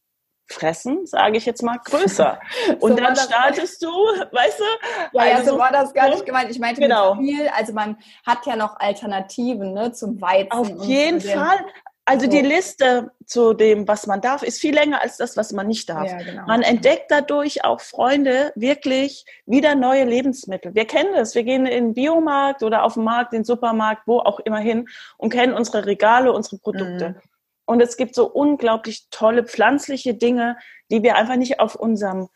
fressen, 0.47 1.06
sage 1.06 1.37
ich 1.37 1.47
jetzt 1.47 1.62
mal, 1.62 1.79
größer. 1.85 2.39
Und 2.81 2.93
so 2.93 2.97
dann 2.97 3.17
startest 3.17 3.83
du, 3.83 3.89
weißt 3.89 4.61
du? 4.61 4.65
Ja, 5.12 5.23
also 5.23 5.37
ja, 5.39 5.44
so 5.44 5.59
war 5.59 5.73
das 5.73 5.94
gar 5.94 6.11
nicht 6.11 6.27
gemeint. 6.27 6.50
Ich 6.50 6.59
meinte 6.59 6.81
genau. 6.81 7.17
viel, 7.17 7.49
also 7.49 7.73
man 7.73 7.97
hat 8.27 8.47
ja 8.47 8.56
noch 8.56 8.79
Alternativen 8.79 9.73
ne, 9.73 9.93
zum 9.93 10.21
Weizen. 10.21 10.53
Auf 10.53 10.85
jeden 10.85 11.21
Fall. 11.21 11.65
Also 12.05 12.27
so. 12.27 12.33
die 12.33 12.41
Liste 12.41 13.12
zu 13.27 13.55
dem, 13.55 13.87
was 13.87 14.09
man 14.09 14.21
darf, 14.21 14.43
ist 14.43 14.61
viel 14.61 14.75
länger 14.75 15.00
als 15.00 15.19
das, 15.19 15.37
was 15.37 15.53
man 15.53 15.69
nicht 15.69 15.89
darf. 15.89 16.11
Ja, 16.11 16.19
genau. 16.19 16.47
Man 16.47 16.62
entdeckt 16.62 17.11
dadurch 17.11 17.65
auch 17.65 17.81
Freunde 17.81 18.53
wirklich 18.56 19.25
wieder 19.47 19.77
neue 19.77 20.05
Lebensmittel. 20.05 20.75
Wir 20.75 20.85
kennen 20.85 21.15
das. 21.15 21.37
Wir 21.37 21.44
gehen 21.44 21.65
in 21.65 21.85
den 21.85 21.94
Biomarkt 21.94 22.65
oder 22.65 22.83
auf 22.83 22.94
den 22.94 23.05
Markt, 23.05 23.33
den 23.33 23.44
Supermarkt, 23.44 24.03
wo 24.06 24.19
auch 24.19 24.41
immer 24.41 24.59
hin 24.59 24.89
und 25.17 25.31
kennen 25.33 25.55
unsere 25.55 25.87
Regale, 25.87 26.33
unsere 26.33 26.59
Produkte. 26.59 27.11
Mhm. 27.11 27.31
Und 27.64 27.81
es 27.81 27.97
gibt 27.97 28.14
so 28.14 28.26
unglaublich 28.29 29.09
tolle 29.11 29.44
pflanzliche 29.44 30.14
Dinge, 30.14 30.56
die 30.91 31.03
wir 31.03 31.17
einfach 31.17 31.37
nicht 31.37 31.61
auf 31.61 31.75
unserem 31.75 32.29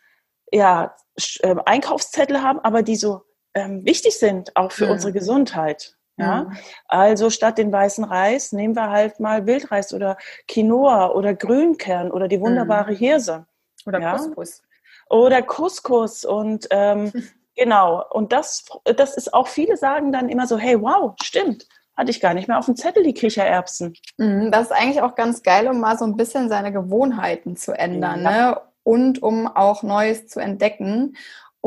ja, 0.52 0.94
ähm, 1.42 1.60
Einkaufszettel 1.64 2.42
haben, 2.42 2.60
aber 2.60 2.82
die 2.82 2.96
so 2.96 3.22
ähm, 3.54 3.84
wichtig 3.84 4.18
sind, 4.18 4.54
auch 4.56 4.72
für 4.72 4.86
mhm. 4.86 4.92
unsere 4.92 5.12
Gesundheit. 5.12 5.94
Ja, 6.18 6.44
mhm. 6.44 6.56
also 6.88 7.28
statt 7.28 7.58
den 7.58 7.70
weißen 7.70 8.02
Reis 8.04 8.52
nehmen 8.52 8.74
wir 8.74 8.88
halt 8.88 9.20
mal 9.20 9.46
Wildreis 9.46 9.92
oder 9.92 10.16
Quinoa 10.48 11.10
oder 11.10 11.34
Grünkern 11.34 12.10
oder 12.10 12.26
die 12.26 12.40
wunderbare 12.40 12.92
mhm. 12.92 12.96
Hirse. 12.96 13.46
Oder 13.84 14.00
ja? 14.00 14.16
Couscous. 14.16 14.62
Oder 15.10 15.42
Couscous 15.42 16.24
und 16.24 16.68
ähm, 16.70 17.12
genau. 17.56 18.02
Und 18.10 18.32
das, 18.32 18.64
das 18.84 19.16
ist 19.16 19.34
auch, 19.34 19.48
viele 19.48 19.76
sagen 19.76 20.10
dann 20.10 20.30
immer 20.30 20.46
so, 20.46 20.56
hey, 20.56 20.80
wow, 20.80 21.14
stimmt 21.22 21.66
hatte 21.96 22.10
ich 22.10 22.20
gar 22.20 22.34
nicht 22.34 22.48
mehr 22.48 22.58
auf 22.58 22.66
dem 22.66 22.76
Zettel, 22.76 23.02
die 23.02 23.14
Kichererbsen. 23.14 23.94
Mhm, 24.18 24.50
das 24.50 24.64
ist 24.64 24.72
eigentlich 24.72 25.02
auch 25.02 25.14
ganz 25.14 25.42
geil, 25.42 25.68
um 25.68 25.80
mal 25.80 25.98
so 25.98 26.04
ein 26.04 26.16
bisschen 26.16 26.48
seine 26.48 26.72
Gewohnheiten 26.72 27.56
zu 27.56 27.72
ändern 27.72 28.22
ja. 28.22 28.30
ne? 28.30 28.60
und 28.82 29.22
um 29.22 29.46
auch 29.46 29.82
Neues 29.82 30.28
zu 30.28 30.40
entdecken. 30.40 31.16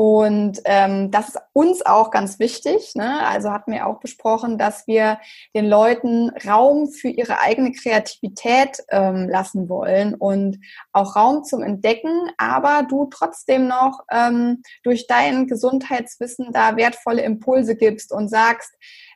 Und 0.00 0.62
ähm, 0.64 1.10
das 1.10 1.28
ist 1.28 1.38
uns 1.52 1.84
auch 1.84 2.10
ganz 2.10 2.38
wichtig. 2.38 2.94
Ne? 2.94 3.20
Also 3.26 3.50
hatten 3.50 3.70
wir 3.70 3.86
auch 3.86 4.00
besprochen, 4.00 4.56
dass 4.56 4.86
wir 4.86 5.18
den 5.54 5.68
Leuten 5.68 6.30
Raum 6.48 6.88
für 6.88 7.08
ihre 7.08 7.38
eigene 7.40 7.72
Kreativität 7.72 8.82
ähm, 8.88 9.28
lassen 9.28 9.68
wollen 9.68 10.14
und 10.14 10.58
auch 10.94 11.16
Raum 11.16 11.44
zum 11.44 11.62
Entdecken, 11.62 12.30
aber 12.38 12.86
du 12.88 13.10
trotzdem 13.12 13.66
noch 13.68 14.00
ähm, 14.10 14.62
durch 14.84 15.06
dein 15.06 15.46
Gesundheitswissen 15.46 16.50
da 16.50 16.76
wertvolle 16.76 17.20
Impulse 17.20 17.76
gibst 17.76 18.10
und 18.10 18.28
sagst, 18.28 18.72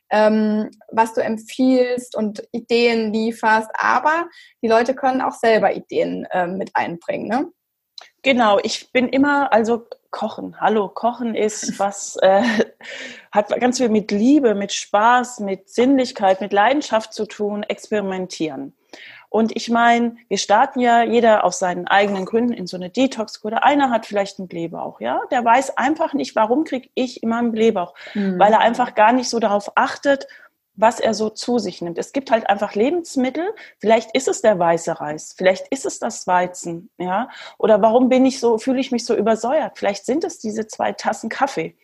ähm, 0.09 0.69
was 0.91 1.13
du 1.13 1.21
empfiehlst 1.21 2.15
und 2.15 2.47
Ideen 2.51 3.13
lieferst. 3.13 3.69
Aber 3.73 4.27
die 4.61 4.67
Leute 4.67 4.95
können 4.95 5.21
auch 5.21 5.33
selber 5.33 5.73
Ideen 5.73 6.25
äh, 6.31 6.47
mit 6.47 6.71
einbringen. 6.75 7.27
Ne? 7.27 7.51
Genau, 8.21 8.59
ich 8.63 8.91
bin 8.91 9.07
immer, 9.09 9.53
also 9.53 9.87
Kochen, 10.09 10.59
hallo, 10.59 10.89
Kochen 10.89 11.35
ist 11.35 11.77
was, 11.79 12.17
äh, 12.21 12.43
hat 13.31 13.49
ganz 13.59 13.77
viel 13.77 13.89
mit 13.89 14.11
Liebe, 14.11 14.55
mit 14.55 14.73
Spaß, 14.73 15.41
mit 15.41 15.69
Sinnlichkeit, 15.69 16.41
mit 16.41 16.53
Leidenschaft 16.53 17.13
zu 17.13 17.25
tun, 17.25 17.63
experimentieren. 17.63 18.73
Und 19.35 19.53
ich 19.53 19.69
meine, 19.69 20.15
wir 20.29 20.37
starten 20.37 20.79
ja 20.79 21.03
jeder 21.03 21.43
aus 21.43 21.59
seinen 21.59 21.87
eigenen 21.87 22.23
Gründen 22.23 22.53
in 22.53 22.67
so 22.67 22.77
eine 22.77 22.89
Detox-Kur. 22.89 23.65
Einer 23.65 23.89
hat 23.89 24.05
vielleicht 24.05 24.39
einen 24.39 24.47
Blähbauch, 24.47 25.01
ja. 25.01 25.19
Der 25.29 25.43
weiß 25.43 25.75
einfach 25.75 26.13
nicht, 26.13 26.37
warum 26.37 26.63
kriege 26.63 26.87
ich 26.93 27.21
immer 27.21 27.39
einen 27.39 27.51
Blähbauch, 27.51 27.95
mhm. 28.13 28.39
weil 28.39 28.53
er 28.53 28.59
einfach 28.59 28.95
gar 28.95 29.11
nicht 29.11 29.27
so 29.27 29.39
darauf 29.39 29.73
achtet, 29.75 30.25
was 30.75 31.01
er 31.01 31.13
so 31.13 31.29
zu 31.29 31.59
sich 31.59 31.81
nimmt. 31.81 31.97
Es 31.97 32.13
gibt 32.13 32.31
halt 32.31 32.49
einfach 32.49 32.75
Lebensmittel. 32.75 33.53
Vielleicht 33.77 34.15
ist 34.15 34.29
es 34.29 34.41
der 34.41 34.57
weiße 34.57 35.01
Reis, 35.01 35.33
vielleicht 35.37 35.67
ist 35.67 35.85
es 35.85 35.99
das 35.99 36.27
Weizen, 36.27 36.89
ja. 36.97 37.27
Oder 37.57 37.81
warum 37.81 38.07
bin 38.07 38.25
ich 38.25 38.39
so, 38.39 38.57
fühle 38.57 38.79
ich 38.79 38.93
mich 38.93 39.03
so 39.03 39.17
übersäuert? 39.17 39.77
Vielleicht 39.77 40.05
sind 40.05 40.23
es 40.23 40.39
diese 40.39 40.65
zwei 40.67 40.93
Tassen 40.93 41.27
Kaffee. 41.27 41.75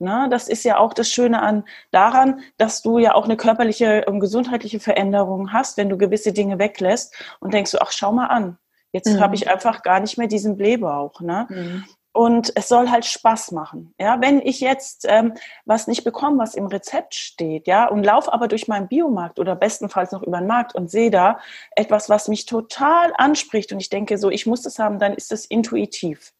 Ne? 0.00 0.28
Das 0.30 0.48
ist 0.48 0.64
ja 0.64 0.78
auch 0.78 0.94
das 0.94 1.10
Schöne 1.10 1.42
an 1.42 1.64
daran, 1.90 2.40
dass 2.56 2.82
du 2.82 2.98
ja 2.98 3.14
auch 3.14 3.24
eine 3.24 3.36
körperliche 3.36 4.04
und 4.06 4.20
gesundheitliche 4.20 4.80
Veränderung 4.80 5.52
hast, 5.52 5.76
wenn 5.76 5.88
du 5.88 5.98
gewisse 5.98 6.32
Dinge 6.32 6.58
weglässt 6.58 7.14
und 7.40 7.52
denkst 7.52 7.72
du, 7.72 7.78
ach, 7.80 7.92
schau 7.92 8.12
mal 8.12 8.26
an. 8.26 8.58
Jetzt 8.92 9.12
mhm. 9.12 9.20
habe 9.20 9.34
ich 9.34 9.48
einfach 9.50 9.82
gar 9.82 10.00
nicht 10.00 10.18
mehr 10.18 10.26
diesen 10.26 10.56
Blähbauch. 10.56 11.20
Ne? 11.20 11.46
Mhm. 11.48 11.84
Und 12.12 12.52
es 12.56 12.66
soll 12.66 12.90
halt 12.90 13.04
Spaß 13.04 13.52
machen. 13.52 13.94
Ja, 14.00 14.20
wenn 14.20 14.40
ich 14.40 14.60
jetzt 14.60 15.06
ähm, 15.08 15.34
was 15.64 15.86
nicht 15.86 16.02
bekomme, 16.02 16.38
was 16.38 16.56
im 16.56 16.66
Rezept 16.66 17.14
steht, 17.14 17.68
ja, 17.68 17.86
und 17.86 18.02
laufe 18.02 18.32
aber 18.32 18.48
durch 18.48 18.66
meinen 18.66 18.88
Biomarkt 18.88 19.38
oder 19.38 19.54
bestenfalls 19.54 20.10
noch 20.10 20.24
über 20.24 20.38
den 20.38 20.48
Markt 20.48 20.74
und 20.74 20.90
sehe 20.90 21.10
da 21.10 21.38
etwas, 21.76 22.08
was 22.08 22.26
mich 22.26 22.46
total 22.46 23.12
anspricht 23.16 23.70
und 23.72 23.78
ich 23.78 23.90
denke 23.90 24.18
so, 24.18 24.28
ich 24.28 24.44
muss 24.44 24.62
das 24.62 24.80
haben, 24.80 24.98
dann 24.98 25.14
ist 25.14 25.30
es 25.30 25.44
intuitiv 25.44 26.32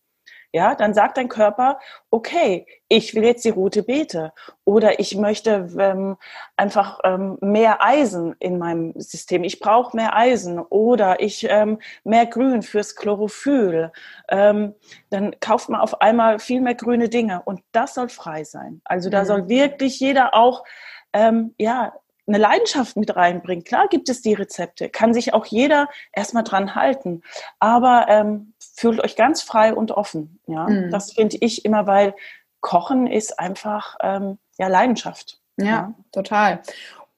ja, 0.53 0.75
dann 0.75 0.95
sagt 0.95 1.17
dein 1.17 1.29
Körper, 1.29 1.79
okay, 2.11 2.67
ich 2.89 3.15
will 3.15 3.25
jetzt 3.25 3.45
die 3.45 3.51
rote 3.51 3.83
Beete 3.83 4.33
oder 4.65 4.99
ich 4.99 5.17
möchte 5.17 5.69
ähm, 5.79 6.17
einfach 6.57 6.99
ähm, 7.05 7.39
mehr 7.41 7.83
Eisen 7.85 8.35
in 8.41 8.59
meinem 8.59 8.93
System. 8.97 9.45
Ich 9.45 9.61
brauche 9.61 9.97
mehr 9.97 10.17
Eisen 10.17 10.59
oder 10.59 11.21
ich 11.21 11.47
ähm, 11.49 11.79
mehr 12.03 12.27
Grün 12.27 12.63
fürs 12.63 12.97
Chlorophyll. 12.97 13.93
Ähm, 14.29 14.75
dann 15.11 15.39
kauft 15.39 15.69
man 15.69 15.81
auf 15.81 16.01
einmal 16.01 16.41
viel 16.41 16.61
mehr 16.61 16.75
grüne 16.75 17.09
Dinge 17.09 17.43
und 17.45 17.61
das 17.73 17.95
soll 17.95 18.09
frei 18.09 18.43
sein. 18.45 18.81
Also 18.85 19.09
da 19.09 19.23
mhm. 19.23 19.27
soll 19.27 19.49
wirklich 19.49 20.01
jeder 20.01 20.35
auch 20.35 20.65
ähm, 21.13 21.55
ja 21.59 21.93
eine 22.31 22.39
Leidenschaft 22.39 22.97
mit 22.97 23.15
reinbringen. 23.17 23.65
Klar 23.65 23.89
gibt 23.89 24.09
es 24.09 24.23
die 24.23 24.35
Rezepte, 24.35 24.89
kann 24.89 25.13
sich 25.13 25.35
auch 25.35 25.47
jeder 25.47 25.89
erstmal 26.13 26.45
dran 26.45 26.75
halten. 26.75 27.23
Aber 27.59 28.07
ähm, 28.09 28.55
fühlt 28.59 29.01
euch 29.01 29.17
ganz 29.17 29.43
frei 29.43 29.75
und 29.75 29.91
offen. 29.93 30.41
Ja, 30.47 30.69
mhm. 30.69 30.91
das 30.91 31.13
finde 31.13 31.37
ich 31.41 31.65
immer, 31.65 31.87
weil 31.87 32.15
Kochen 32.61 33.07
ist 33.07 33.39
einfach 33.39 33.97
ähm, 34.01 34.39
ja 34.59 34.69
Leidenschaft. 34.69 35.41
Ja, 35.57 35.67
ja. 35.67 35.95
total. 36.13 36.63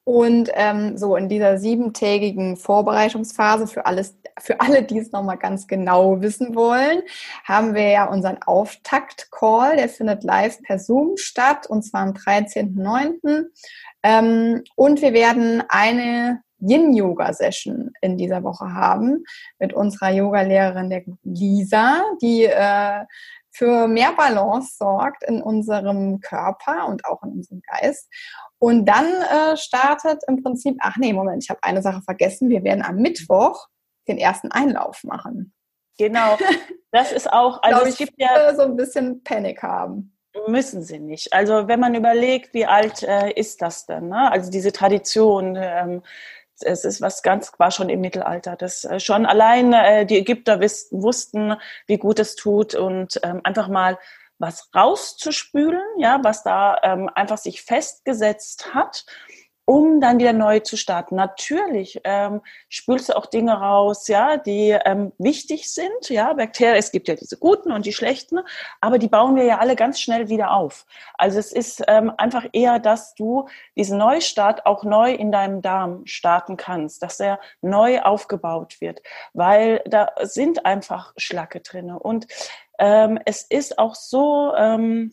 Und 0.04 0.50
ähm, 0.54 0.98
so 0.98 1.14
in 1.14 1.28
dieser 1.28 1.58
siebentägigen 1.58 2.56
Vorbereitungsphase 2.56 3.68
für 3.68 3.86
alles, 3.86 4.16
für 4.40 4.60
alle, 4.60 4.82
die 4.82 4.98
es 4.98 5.12
nochmal 5.12 5.38
ganz 5.38 5.68
genau 5.68 6.20
wissen 6.20 6.56
wollen, 6.56 7.02
haben 7.44 7.74
wir 7.74 7.88
ja 7.88 8.06
unseren 8.06 8.42
Auftakt-Call, 8.42 9.76
der 9.76 9.88
findet 9.88 10.24
live 10.24 10.60
per 10.62 10.80
Zoom 10.80 11.16
statt 11.16 11.68
und 11.68 11.82
zwar 11.82 12.00
am 12.00 12.14
13.09. 12.14 13.44
Ähm, 14.02 14.62
und 14.76 15.00
wir 15.00 15.12
werden 15.12 15.62
eine 15.68 16.42
Yin-Yoga-Session 16.58 17.92
in 18.00 18.16
dieser 18.16 18.44
Woche 18.44 18.72
haben 18.72 19.24
mit 19.58 19.72
unserer 19.72 20.10
Yoga-Lehrerin, 20.10 20.90
der 20.90 21.02
Lisa, 21.24 22.02
die 22.20 22.44
äh, 22.44 23.04
für 23.50 23.86
mehr 23.86 24.12
Balance 24.12 24.76
sorgt 24.78 25.24
in 25.24 25.42
unserem 25.42 26.20
Körper 26.20 26.86
und 26.86 27.04
auch 27.04 27.22
in 27.22 27.32
unserem 27.32 27.60
Geist. 27.60 28.08
Und 28.58 28.86
dann 28.86 29.06
äh, 29.06 29.56
startet 29.56 30.22
im 30.26 30.42
Prinzip, 30.42 30.76
ach 30.80 30.96
nee, 30.96 31.12
Moment, 31.12 31.42
ich 31.42 31.50
habe 31.50 31.62
eine 31.62 31.82
Sache 31.82 32.00
vergessen. 32.02 32.48
Wir 32.48 32.62
werden 32.62 32.82
am 32.82 32.96
Mittwoch 32.96 33.66
den 34.08 34.18
ersten 34.18 34.50
Einlauf 34.50 35.04
machen. 35.04 35.52
Genau, 35.98 36.38
das 36.92 37.12
ist 37.12 37.30
auch, 37.30 37.62
also 37.62 37.84
es 37.84 37.98
gibt 37.98 38.14
ja 38.16 38.54
so 38.54 38.62
ein 38.62 38.76
bisschen 38.76 39.22
Panik 39.22 39.62
haben. 39.62 40.11
Müssen 40.46 40.82
sie 40.82 40.98
nicht. 40.98 41.32
Also 41.32 41.68
wenn 41.68 41.80
man 41.80 41.94
überlegt, 41.94 42.54
wie 42.54 42.66
alt 42.66 43.02
äh, 43.02 43.30
ist 43.32 43.60
das 43.60 43.86
denn? 43.86 44.08
Ne? 44.08 44.30
Also 44.30 44.50
diese 44.50 44.72
Tradition, 44.72 45.56
ähm, 45.60 46.02
es 46.60 46.84
ist 46.84 47.00
was 47.00 47.22
ganz, 47.22 47.52
war 47.58 47.70
schon 47.70 47.88
im 47.88 48.00
Mittelalter. 48.00 48.56
Das 48.56 48.84
äh, 48.84 48.98
schon 48.98 49.26
allein 49.26 49.72
äh, 49.72 50.06
die 50.06 50.18
Ägypter 50.18 50.60
wussten, 50.60 51.54
wie 51.86 51.98
gut 51.98 52.18
es 52.18 52.34
tut 52.34 52.74
und 52.74 53.20
ähm, 53.22 53.40
einfach 53.44 53.68
mal 53.68 53.98
was 54.38 54.70
rauszuspülen, 54.74 55.82
ja, 55.98 56.18
was 56.22 56.42
da 56.42 56.78
ähm, 56.82 57.08
einfach 57.14 57.38
sich 57.38 57.62
festgesetzt 57.62 58.74
hat 58.74 59.04
um 59.64 60.00
dann 60.00 60.18
wieder 60.18 60.32
neu 60.32 60.60
zu 60.60 60.76
starten. 60.76 61.14
Natürlich 61.14 62.00
ähm, 62.04 62.40
spülst 62.68 63.08
du 63.08 63.16
auch 63.16 63.26
Dinge 63.26 63.52
raus, 63.52 64.08
ja, 64.08 64.36
die 64.36 64.76
ähm, 64.84 65.12
wichtig 65.18 65.72
sind, 65.72 66.08
ja, 66.08 66.32
Bakterien, 66.32 66.76
es 66.76 66.90
gibt 66.90 67.08
ja 67.08 67.14
diese 67.14 67.38
guten 67.38 67.70
und 67.70 67.86
die 67.86 67.92
schlechten, 67.92 68.40
aber 68.80 68.98
die 68.98 69.08
bauen 69.08 69.36
wir 69.36 69.44
ja 69.44 69.58
alle 69.58 69.76
ganz 69.76 70.00
schnell 70.00 70.28
wieder 70.28 70.52
auf. 70.52 70.84
Also 71.14 71.38
es 71.38 71.52
ist 71.52 71.82
ähm, 71.86 72.12
einfach 72.16 72.46
eher, 72.52 72.78
dass 72.80 73.14
du 73.14 73.48
diesen 73.76 73.98
Neustart 73.98 74.66
auch 74.66 74.84
neu 74.84 75.12
in 75.12 75.30
deinem 75.30 75.62
Darm 75.62 76.02
starten 76.06 76.56
kannst, 76.56 77.02
dass 77.02 77.20
er 77.20 77.38
neu 77.60 78.00
aufgebaut 78.00 78.80
wird, 78.80 79.00
weil 79.32 79.82
da 79.86 80.10
sind 80.22 80.66
einfach 80.66 81.12
Schlacke 81.16 81.60
drinne 81.60 81.98
und 81.98 82.26
ähm, 82.78 83.20
es 83.26 83.42
ist 83.42 83.78
auch 83.78 83.94
so, 83.94 84.54
ähm, 84.56 85.12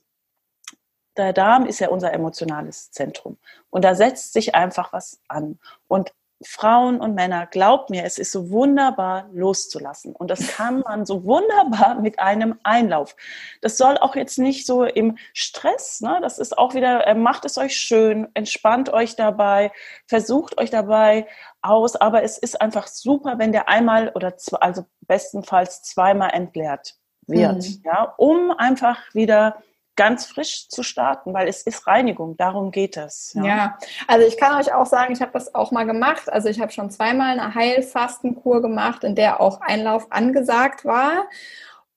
der 1.23 1.33
Darm 1.33 1.65
ist 1.65 1.79
ja 1.79 1.89
unser 1.89 2.13
emotionales 2.13 2.91
Zentrum. 2.91 3.37
Und 3.69 3.83
da 3.83 3.95
setzt 3.95 4.33
sich 4.33 4.55
einfach 4.55 4.93
was 4.93 5.21
an. 5.27 5.59
Und 5.87 6.11
Frauen 6.41 7.01
und 7.01 7.15
Männer, 7.15 7.47
glaubt 7.47 7.89
mir, 7.89 8.05
es 8.05 8.17
ist 8.17 8.31
so 8.31 8.49
wunderbar 8.49 9.29
loszulassen. 9.33 10.15
Und 10.15 10.31
das 10.31 10.47
kann 10.55 10.79
man 10.79 11.05
so 11.05 11.25
wunderbar 11.25 11.99
mit 11.99 12.19
einem 12.19 12.57
Einlauf. 12.63 13.15
Das 13.61 13.77
soll 13.77 13.97
auch 13.97 14.15
jetzt 14.15 14.39
nicht 14.39 14.65
so 14.65 14.85
im 14.85 15.17
Stress, 15.33 15.99
ne? 15.99 16.19
das 16.21 16.39
ist 16.39 16.57
auch 16.57 16.73
wieder, 16.73 17.05
äh, 17.07 17.13
macht 17.13 17.43
es 17.43 17.57
euch 17.57 17.75
schön, 17.75 18.29
entspannt 18.35 18.89
euch 18.89 19.17
dabei, 19.17 19.71
versucht 20.07 20.57
euch 20.57 20.69
dabei 20.69 21.27
aus. 21.61 21.97
Aber 21.97 22.23
es 22.23 22.37
ist 22.37 22.61
einfach 22.61 22.87
super, 22.87 23.37
wenn 23.37 23.51
der 23.51 23.67
einmal 23.67 24.09
oder 24.15 24.37
zwei, 24.37 24.59
also 24.59 24.85
bestenfalls 25.01 25.81
zweimal 25.81 26.29
entleert 26.31 26.95
wird, 27.27 27.63
mhm. 27.63 27.81
ja, 27.83 28.13
um 28.17 28.51
einfach 28.51 28.97
wieder 29.13 29.61
ganz 29.99 30.25
frisch 30.25 30.69
zu 30.69 30.81
starten, 30.81 31.33
weil 31.33 31.49
es 31.49 31.61
ist 31.63 31.85
Reinigung, 31.85 32.37
darum 32.37 32.71
geht 32.71 32.95
es. 32.95 33.33
Ja, 33.35 33.45
ja. 33.45 33.77
also 34.07 34.25
ich 34.25 34.37
kann 34.37 34.57
euch 34.57 34.73
auch 34.73 34.85
sagen, 34.85 35.11
ich 35.11 35.19
habe 35.19 35.33
das 35.33 35.53
auch 35.53 35.71
mal 35.71 35.85
gemacht. 35.85 36.31
Also 36.31 36.47
ich 36.47 36.61
habe 36.61 36.71
schon 36.71 36.89
zweimal 36.89 37.37
eine 37.37 37.53
Heilfastenkur 37.53 38.61
gemacht, 38.61 39.03
in 39.03 39.15
der 39.15 39.41
auch 39.41 39.59
Einlauf 39.59 40.09
angesagt 40.09 40.85
war. 40.85 41.27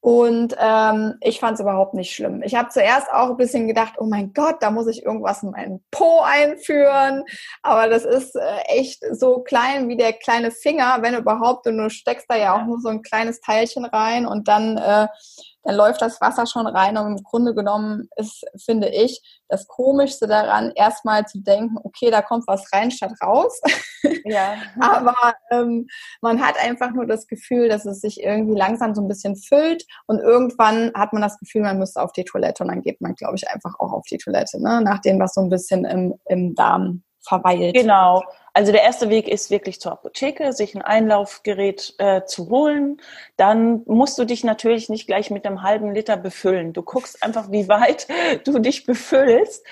Und 0.00 0.56
ähm, 0.59 1.14
ich 1.21 1.38
fand 1.38 1.54
es 1.54 1.61
überhaupt 1.61 1.94
nicht 1.94 2.12
schlimm. 2.12 2.42
Ich 2.42 2.56
habe 2.56 2.71
zuerst 2.71 3.09
auch 3.12 3.30
ein 3.30 3.37
bisschen 3.37 3.68
gedacht, 3.68 3.92
oh 3.99 4.04
mein 4.04 4.32
Gott, 4.32 4.56
da 4.59 4.73
muss 4.73 4.88
ich 4.88 5.04
irgendwas 5.04 5.44
in 5.44 5.52
meinen 5.52 5.85
Po 5.92 6.23
einführen. 6.25 7.23
Aber 7.62 7.88
das 7.88 8.04
ist 8.04 8.35
äh, 8.35 8.62
echt 8.66 9.04
so 9.12 9.44
klein 9.44 9.88
wie 9.88 9.97
der 9.97 10.12
kleine 10.12 10.50
Finger, 10.50 10.99
wenn 11.02 11.14
überhaupt. 11.14 11.68
Und 11.68 11.78
du 11.78 11.88
steckst 11.88 12.26
da 12.28 12.35
ja 12.35 12.56
auch 12.56 12.66
nur 12.66 12.80
so 12.80 12.88
ein 12.88 13.02
kleines 13.02 13.40
Teilchen 13.40 13.85
rein 13.85 14.26
und 14.26 14.49
dann 14.49 14.76
äh, 14.76 15.06
dann 15.62 15.76
läuft 15.76 16.02
das 16.02 16.21
Wasser 16.21 16.47
schon 16.47 16.66
rein. 16.66 16.97
Und 16.97 17.19
im 17.19 17.25
Grunde 17.25 17.54
genommen 17.54 18.09
ist, 18.16 18.45
finde 18.64 18.88
ich, 18.88 19.23
das 19.49 19.66
Komischste 19.66 20.26
daran, 20.26 20.73
erstmal 20.75 21.26
zu 21.26 21.40
denken, 21.40 21.76
okay, 21.83 22.11
da 22.11 22.23
kommt 22.23 22.47
was 22.47 22.73
rein 22.73 22.90
statt 22.90 23.12
raus. 23.23 23.61
Ja. 24.25 24.54
Aber 24.81 25.35
ähm, 25.52 25.87
man 26.23 26.45
hat 26.45 26.57
einfach 26.61 26.90
nur 26.92 27.07
das 27.07 27.28
Gefühl, 27.28 27.69
dass 27.69 27.87
es 27.87 28.00
sich 28.00 28.21
irgendwie 28.21 28.57
langsam 28.57 28.97
so 28.97 29.00
ein 29.02 29.07
bisschen 29.07 29.37
füllt 29.37 29.85
und 30.07 30.19
irgendwann 30.19 30.90
hat 30.95 31.12
man 31.12 31.23
das 31.23 31.38
Gefühl, 31.38 31.62
man 31.62 31.78
müsste 31.78 32.02
auf 32.02 32.12
die 32.12 32.25
Toilette 32.25 32.64
und 32.64 32.71
dann 32.71 32.83
geht 32.83 33.00
man, 33.00 33.14
glaube 33.14 33.37
ich, 33.37 33.49
einfach 33.49 33.78
auch 33.78 33.92
auf 33.92 34.04
die 34.11 34.19
Toilette, 34.19 34.61
ne? 34.61 34.81
nachdem 34.83 35.21
was 35.21 35.35
so 35.35 35.40
ein 35.40 35.50
bisschen 35.50 35.85
im, 35.85 36.14
im 36.26 36.54
Darm 36.57 37.04
verweilt. 37.23 37.75
Genau. 37.75 38.23
Also 38.52 38.73
der 38.73 38.83
erste 38.83 39.09
Weg 39.09 39.29
ist 39.29 39.50
wirklich 39.50 39.81
zur 39.81 39.93
Apotheke, 39.93 40.52
sich 40.52 40.75
ein 40.75 40.83
Einlaufgerät 40.83 41.95
äh, 41.99 42.25
zu 42.26 42.50
holen. 42.50 43.00
Dann 43.37 43.83
musst 43.87 44.19
du 44.19 44.25
dich 44.25 44.45
natürlich 44.45 44.88
nicht 44.88 45.07
gleich 45.07 45.31
mit 45.31 45.47
einem 45.47 45.62
halben 45.62 45.95
Liter 45.95 46.17
befüllen. 46.17 46.73
Du 46.73 46.83
guckst 46.83 47.23
einfach, 47.23 47.50
wie 47.50 47.69
weit 47.69 48.09
du 48.45 48.59
dich 48.59 48.85
befüllst, 48.85 49.64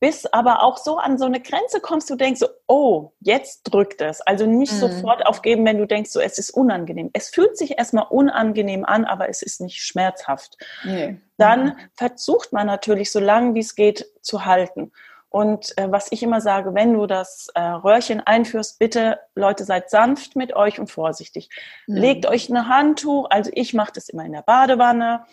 bis 0.00 0.26
aber 0.26 0.62
auch 0.62 0.76
so 0.76 0.98
an 0.98 1.18
so 1.18 1.24
eine 1.24 1.40
Grenze 1.40 1.80
kommst, 1.80 2.08
du 2.08 2.14
denkst 2.14 2.38
so, 2.38 2.46
oh, 2.68 3.10
jetzt 3.18 3.64
drückt 3.64 4.00
es. 4.00 4.20
Also 4.20 4.46
nicht 4.46 4.72
mhm. 4.74 4.78
sofort 4.78 5.26
aufgeben, 5.26 5.64
wenn 5.64 5.78
du 5.78 5.86
denkst, 5.86 6.10
so, 6.10 6.20
es 6.20 6.38
ist 6.38 6.50
unangenehm. 6.50 7.10
Es 7.14 7.30
fühlt 7.30 7.58
sich 7.58 7.78
erstmal 7.78 8.06
unangenehm 8.08 8.84
an, 8.84 9.04
aber 9.04 9.28
es 9.28 9.42
ist 9.42 9.60
nicht 9.60 9.80
schmerzhaft. 9.82 10.56
Nee. 10.84 11.18
Dann 11.36 11.64
mhm. 11.64 11.76
versucht 11.94 12.52
man 12.52 12.68
natürlich, 12.68 13.10
so 13.10 13.18
lange 13.18 13.54
wie 13.54 13.60
es 13.60 13.74
geht, 13.74 14.06
zu 14.22 14.44
halten. 14.44 14.92
Und 15.30 15.76
äh, 15.76 15.90
was 15.90 16.10
ich 16.10 16.22
immer 16.22 16.40
sage, 16.40 16.74
wenn 16.74 16.94
du 16.94 17.06
das 17.06 17.48
äh, 17.54 17.60
Röhrchen 17.60 18.20
einführst, 18.20 18.78
bitte 18.78 19.18
Leute, 19.34 19.64
seid 19.64 19.90
sanft 19.90 20.36
mit 20.36 20.56
euch 20.56 20.80
und 20.80 20.90
vorsichtig. 20.90 21.50
Mhm. 21.86 21.96
Legt 21.96 22.26
euch 22.26 22.48
ein 22.48 22.68
Handtuch, 22.68 23.26
also 23.30 23.50
ich 23.54 23.74
mache 23.74 23.92
das 23.94 24.08
immer 24.08 24.24
in 24.24 24.32
der 24.32 24.42
Badewanne 24.42 25.24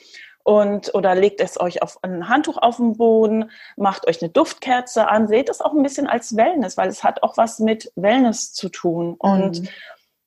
und 0.44 0.94
oder 0.94 1.16
legt 1.16 1.40
es 1.40 1.60
euch 1.60 1.82
auf 1.82 1.98
ein 2.04 2.30
Handtuch 2.30 2.58
auf 2.58 2.78
den 2.78 2.98
Boden, 2.98 3.50
macht 3.78 4.08
euch 4.08 4.22
eine 4.22 4.30
Duftkerze 4.30 5.08
an, 5.08 5.28
seht 5.28 5.50
es 5.50 5.62
auch 5.62 5.74
ein 5.74 5.82
bisschen 5.82 6.08
als 6.08 6.36
Wellness, 6.36 6.78
weil 6.78 6.90
es 6.90 7.04
hat 7.04 7.24
auch 7.24 7.38
was 7.38 7.60
mit 7.60 7.92
Wellness 7.96 8.54
zu 8.54 8.70
tun. 8.70 9.16
Und 9.18 9.62
mhm 9.62 9.68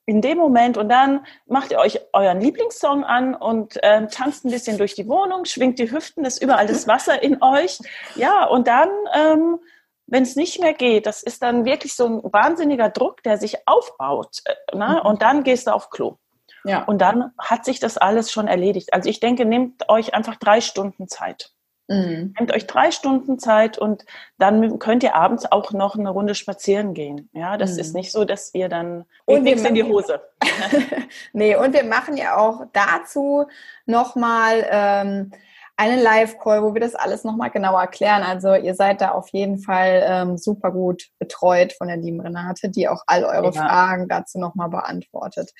in 0.08 0.22
dem 0.22 0.38
Moment 0.38 0.78
und 0.78 0.88
dann 0.88 1.26
macht 1.44 1.70
ihr 1.70 1.78
euch 1.78 2.00
euren 2.14 2.40
Lieblingssong 2.40 3.04
an 3.04 3.34
und 3.34 3.78
ähm, 3.82 4.08
tanzt 4.08 4.42
ein 4.46 4.50
bisschen 4.50 4.78
durch 4.78 4.94
die 4.94 5.06
Wohnung, 5.06 5.44
schwingt 5.44 5.78
die 5.78 5.90
Hüften, 5.90 6.24
ist 6.24 6.42
überall 6.42 6.66
das 6.66 6.88
Wasser 6.88 7.22
in 7.22 7.42
euch. 7.42 7.78
Ja, 8.14 8.46
und 8.46 8.68
dann, 8.68 8.88
ähm, 9.14 9.58
wenn 10.06 10.22
es 10.22 10.34
nicht 10.34 10.60
mehr 10.60 10.72
geht, 10.72 11.04
das 11.04 11.22
ist 11.22 11.42
dann 11.42 11.66
wirklich 11.66 11.94
so 11.94 12.06
ein 12.06 12.22
wahnsinniger 12.22 12.88
Druck, 12.88 13.22
der 13.22 13.36
sich 13.36 13.68
aufbaut. 13.68 14.38
Äh, 14.46 14.76
ne? 14.78 14.98
Mhm. 15.02 15.10
Und 15.10 15.20
dann 15.20 15.44
gehst 15.44 15.66
du 15.66 15.74
auf 15.74 15.90
Klo. 15.90 16.16
Ja. 16.64 16.84
Und 16.84 17.02
dann 17.02 17.34
hat 17.36 17.66
sich 17.66 17.78
das 17.78 17.98
alles 17.98 18.32
schon 18.32 18.48
erledigt. 18.48 18.94
Also 18.94 19.10
ich 19.10 19.20
denke, 19.20 19.44
nehmt 19.44 19.90
euch 19.90 20.14
einfach 20.14 20.36
drei 20.36 20.62
Stunden 20.62 21.08
Zeit. 21.08 21.52
Mhm. 21.88 22.34
Nehmt 22.38 22.54
euch 22.54 22.66
drei 22.66 22.90
Stunden 22.90 23.38
Zeit 23.38 23.78
und 23.78 24.04
dann 24.38 24.78
könnt 24.78 25.02
ihr 25.02 25.14
abends 25.14 25.50
auch 25.50 25.72
noch 25.72 25.96
eine 25.96 26.10
Runde 26.10 26.34
spazieren 26.34 26.92
gehen. 26.92 27.30
Ja, 27.32 27.56
das 27.56 27.74
mhm. 27.74 27.78
ist 27.80 27.94
nicht 27.94 28.12
so, 28.12 28.24
dass 28.24 28.54
ihr 28.54 28.68
dann 28.68 29.06
und 29.24 29.42
nichts 29.42 29.62
in 29.62 29.74
die 29.74 29.84
Hose. 29.84 30.20
nee, 31.32 31.56
und 31.56 31.72
wir 31.72 31.84
machen 31.84 32.16
ja 32.16 32.36
auch 32.36 32.66
dazu 32.72 33.46
nochmal 33.86 34.66
ähm, 34.70 35.30
einen 35.78 36.02
Live-Call, 36.02 36.62
wo 36.62 36.74
wir 36.74 36.80
das 36.80 36.94
alles 36.94 37.24
nochmal 37.24 37.50
genauer 37.50 37.80
erklären. 37.80 38.22
Also 38.22 38.54
ihr 38.54 38.74
seid 38.74 39.00
da 39.00 39.12
auf 39.12 39.28
jeden 39.30 39.58
Fall 39.58 40.02
ähm, 40.04 40.36
super 40.36 40.72
gut 40.72 41.08
betreut 41.18 41.72
von 41.72 41.88
der 41.88 41.96
lieben 41.96 42.20
Renate, 42.20 42.68
die 42.68 42.88
auch 42.88 43.02
all 43.06 43.24
eure 43.24 43.52
ja. 43.52 43.52
Fragen 43.52 44.08
dazu 44.08 44.38
nochmal 44.38 44.68
beantwortet. 44.68 45.52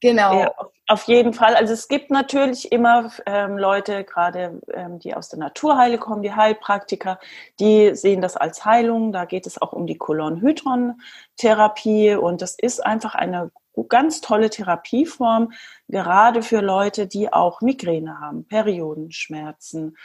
Genau. 0.00 0.40
Ja, 0.40 0.52
auf 0.88 1.04
jeden 1.04 1.32
Fall. 1.34 1.54
Also 1.54 1.72
es 1.72 1.86
gibt 1.88 2.10
natürlich 2.10 2.72
immer 2.72 3.12
ähm, 3.26 3.58
Leute, 3.58 4.02
gerade 4.04 4.60
ähm, 4.72 4.98
die 4.98 5.14
aus 5.14 5.28
der 5.28 5.38
Naturheile 5.38 5.98
kommen, 5.98 6.22
die 6.22 6.34
Heilpraktiker, 6.34 7.20
die 7.60 7.94
sehen 7.94 8.22
das 8.22 8.36
als 8.36 8.64
Heilung. 8.64 9.12
Da 9.12 9.26
geht 9.26 9.46
es 9.46 9.60
auch 9.60 9.72
um 9.72 9.86
die 9.86 9.98
Kolon-Hydron-Therapie 9.98 12.14
und 12.14 12.42
das 12.42 12.56
ist 12.58 12.84
einfach 12.84 13.14
eine 13.14 13.52
ganz 13.88 14.20
tolle 14.20 14.50
Therapieform, 14.50 15.52
gerade 15.88 16.42
für 16.42 16.60
Leute, 16.60 17.06
die 17.06 17.32
auch 17.32 17.60
Migräne 17.60 18.20
haben, 18.20 18.46
Periodenschmerzen, 18.46 19.96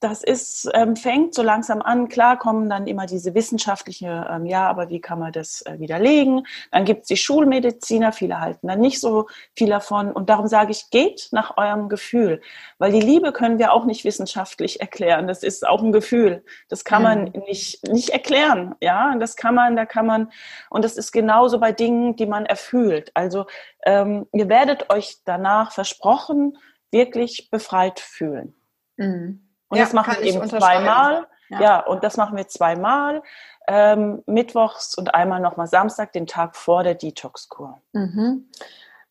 das 0.00 0.22
ist, 0.22 0.68
ähm, 0.74 0.96
fängt 0.96 1.34
so 1.34 1.42
langsam 1.42 1.80
an. 1.82 2.08
Klar 2.08 2.38
kommen 2.38 2.68
dann 2.68 2.86
immer 2.86 3.06
diese 3.06 3.34
wissenschaftliche, 3.34 4.26
ähm, 4.30 4.46
ja, 4.46 4.68
aber 4.68 4.90
wie 4.90 5.00
kann 5.00 5.18
man 5.18 5.32
das 5.32 5.62
äh, 5.62 5.78
widerlegen? 5.78 6.46
Dann 6.70 6.84
gibt 6.84 7.02
es 7.02 7.08
die 7.08 7.16
Schulmediziner, 7.16 8.12
viele 8.12 8.40
halten 8.40 8.68
dann 8.68 8.80
nicht 8.80 9.00
so 9.00 9.26
viel 9.56 9.68
davon. 9.68 10.12
Und 10.12 10.28
darum 10.28 10.46
sage 10.46 10.72
ich, 10.72 10.90
geht 10.90 11.28
nach 11.32 11.56
eurem 11.56 11.88
Gefühl. 11.88 12.40
Weil 12.78 12.92
die 12.92 13.00
Liebe 13.00 13.32
können 13.32 13.58
wir 13.58 13.72
auch 13.72 13.84
nicht 13.84 14.04
wissenschaftlich 14.04 14.80
erklären. 14.80 15.26
Das 15.26 15.42
ist 15.42 15.66
auch 15.66 15.82
ein 15.82 15.92
Gefühl. 15.92 16.44
Das 16.68 16.84
kann 16.84 17.02
man 17.02 17.24
mhm. 17.24 17.42
nicht, 17.46 17.86
nicht 17.88 18.10
erklären. 18.10 18.74
Ja, 18.80 19.16
das 19.16 19.36
kann 19.36 19.54
man, 19.54 19.76
da 19.76 19.86
kann 19.86 20.06
man, 20.06 20.30
und 20.68 20.84
das 20.84 20.96
ist 20.96 21.12
genauso 21.12 21.58
bei 21.58 21.72
Dingen, 21.72 22.16
die 22.16 22.26
man 22.26 22.46
erfühlt. 22.46 23.10
Also, 23.14 23.46
ähm, 23.84 24.26
ihr 24.32 24.48
werdet 24.48 24.90
euch 24.92 25.18
danach 25.24 25.72
versprochen, 25.72 26.58
wirklich 26.90 27.48
befreit 27.50 27.98
fühlen. 27.98 28.54
Mhm. 28.96 29.48
Und 29.68 29.78
ja, 29.78 29.84
das 29.84 29.92
machen 29.92 30.16
wir 30.18 30.22
eben 30.22 30.48
zweimal. 30.48 31.26
Ja. 31.48 31.60
ja. 31.60 31.80
und 31.80 32.04
das 32.04 32.16
machen 32.16 32.36
wir 32.36 32.48
zweimal. 32.48 33.22
Ähm, 33.68 34.22
mittwochs 34.26 34.96
und 34.96 35.14
einmal 35.14 35.40
nochmal 35.40 35.66
Samstag, 35.66 36.12
den 36.12 36.26
Tag 36.26 36.56
vor 36.56 36.82
der 36.82 36.94
Detox-Kur. 36.94 37.80
Mhm. 37.92 38.48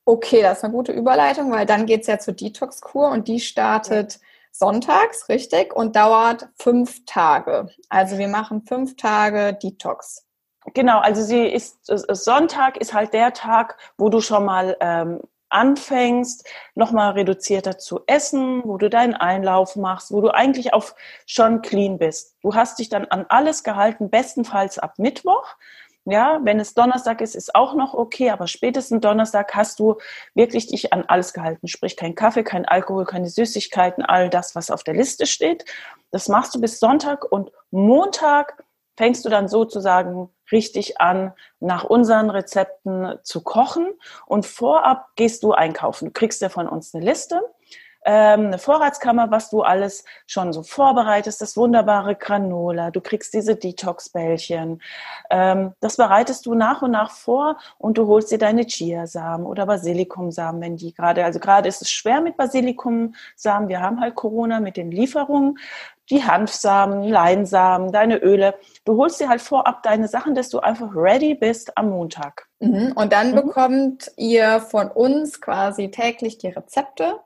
Okay, 0.05 0.41
das 0.41 0.59
ist 0.59 0.63
eine 0.63 0.73
gute 0.73 0.91
Überleitung, 0.91 1.51
weil 1.51 1.65
dann 1.65 1.85
geht 1.85 2.01
es 2.01 2.07
ja 2.07 2.19
zur 2.19 2.33
Detox-Kur 2.33 3.09
und 3.09 3.27
die 3.27 3.39
startet 3.39 4.19
sonntags, 4.51 5.29
richtig, 5.29 5.73
und 5.73 5.95
dauert 5.95 6.49
fünf 6.55 7.05
Tage. 7.05 7.69
Also 7.89 8.17
wir 8.17 8.27
machen 8.27 8.63
fünf 8.63 8.97
Tage 8.97 9.53
Detox. 9.53 10.27
Genau, 10.73 10.99
also 10.99 11.23
sie 11.23 11.47
ist 11.47 11.79
Sonntag 11.87 12.77
ist 12.77 12.93
halt 12.93 13.13
der 13.13 13.33
Tag, 13.33 13.77
wo 13.97 14.09
du 14.09 14.21
schon 14.21 14.45
mal 14.45 14.77
ähm, 14.79 15.21
anfängst, 15.51 16.47
nochmal 16.75 17.11
reduzierter 17.11 17.77
zu 17.77 18.01
essen, 18.07 18.61
wo 18.65 18.77
du 18.77 18.89
deinen 18.89 19.13
Einlauf 19.13 19.75
machst, 19.75 20.11
wo 20.11 20.21
du 20.21 20.29
eigentlich 20.29 20.73
auf 20.73 20.95
schon 21.25 21.61
clean 21.61 21.97
bist. 21.97 22.35
Du 22.41 22.55
hast 22.55 22.79
dich 22.79 22.89
dann 22.89 23.05
an 23.05 23.25
alles 23.29 23.63
gehalten, 23.63 24.09
bestenfalls 24.09 24.79
ab 24.79 24.95
Mittwoch. 24.97 25.55
Ja, 26.05 26.39
wenn 26.41 26.59
es 26.59 26.73
Donnerstag 26.73 27.21
ist, 27.21 27.35
ist 27.35 27.53
auch 27.53 27.75
noch 27.75 27.93
okay, 27.93 28.31
aber 28.31 28.47
spätestens 28.47 29.01
Donnerstag 29.01 29.53
hast 29.53 29.79
du 29.79 29.97
wirklich 30.33 30.65
dich 30.65 30.93
an 30.93 31.05
alles 31.07 31.31
gehalten. 31.31 31.67
Sprich, 31.67 31.95
kein 31.95 32.15
Kaffee, 32.15 32.43
kein 32.43 32.65
Alkohol, 32.65 33.05
keine 33.05 33.29
Süßigkeiten, 33.29 34.03
all 34.03 34.29
das, 34.29 34.55
was 34.55 34.71
auf 34.71 34.83
der 34.83 34.95
Liste 34.95 35.27
steht. 35.27 35.63
Das 36.09 36.27
machst 36.27 36.55
du 36.55 36.61
bis 36.61 36.79
Sonntag 36.79 37.31
und 37.31 37.51
Montag 37.69 38.63
fängst 39.01 39.25
du 39.25 39.29
dann 39.29 39.47
sozusagen 39.47 40.29
richtig 40.51 41.01
an, 41.01 41.33
nach 41.59 41.83
unseren 41.83 42.29
Rezepten 42.29 43.17
zu 43.23 43.41
kochen. 43.41 43.87
Und 44.27 44.45
vorab 44.45 45.07
gehst 45.15 45.41
du 45.41 45.53
einkaufen. 45.53 46.05
Du 46.05 46.11
kriegst 46.11 46.39
ja 46.39 46.49
von 46.49 46.67
uns 46.67 46.93
eine 46.93 47.03
Liste, 47.03 47.41
ähm, 48.03 48.47
eine 48.47 48.57
Vorratskammer, 48.57 49.31
was 49.31 49.49
du 49.49 49.61
alles 49.61 50.03
schon 50.25 50.53
so 50.53 50.63
vorbereitest, 50.63 51.41
das 51.41 51.55
wunderbare 51.55 52.15
Granola, 52.15 52.91
du 52.91 53.01
kriegst 53.01 53.33
diese 53.33 53.55
Detox-Bällchen. 53.55 54.81
Ähm, 55.29 55.73
das 55.79 55.97
bereitest 55.97 56.45
du 56.45 56.55
nach 56.55 56.81
und 56.81 56.91
nach 56.91 57.11
vor 57.11 57.57
und 57.77 57.97
du 57.97 58.07
holst 58.07 58.31
dir 58.31 58.37
deine 58.37 58.65
Chiasamen 58.65 59.45
oder 59.45 59.65
Basilikumsamen, 59.65 60.61
wenn 60.61 60.77
die 60.77 60.93
gerade, 60.93 61.23
also 61.23 61.39
gerade 61.39 61.69
ist 61.69 61.81
es 61.81 61.91
schwer 61.91 62.21
mit 62.21 62.37
Basilikumsamen. 62.37 63.69
Wir 63.69 63.81
haben 63.81 64.01
halt 64.01 64.15
Corona 64.15 64.59
mit 64.59 64.77
den 64.77 64.91
Lieferungen 64.91 65.57
die 66.11 66.23
Hanfsamen, 66.23 67.03
Leinsamen, 67.03 67.91
deine 67.91 68.17
Öle. 68.17 68.55
Du 68.83 68.97
holst 68.97 69.19
dir 69.19 69.29
halt 69.29 69.41
vorab 69.41 69.81
deine 69.83 70.07
Sachen, 70.07 70.35
dass 70.35 70.49
du 70.49 70.59
einfach 70.59 70.89
ready 70.93 71.35
bist 71.35 71.77
am 71.77 71.89
Montag. 71.89 72.47
Mhm. 72.59 72.91
Und 72.95 73.13
dann 73.13 73.31
mhm. 73.31 73.35
bekommt 73.35 74.11
ihr 74.17 74.59
von 74.59 74.89
uns 74.91 75.39
quasi 75.39 75.89
täglich 75.89 76.37
die 76.37 76.49
Rezepte. 76.49 77.19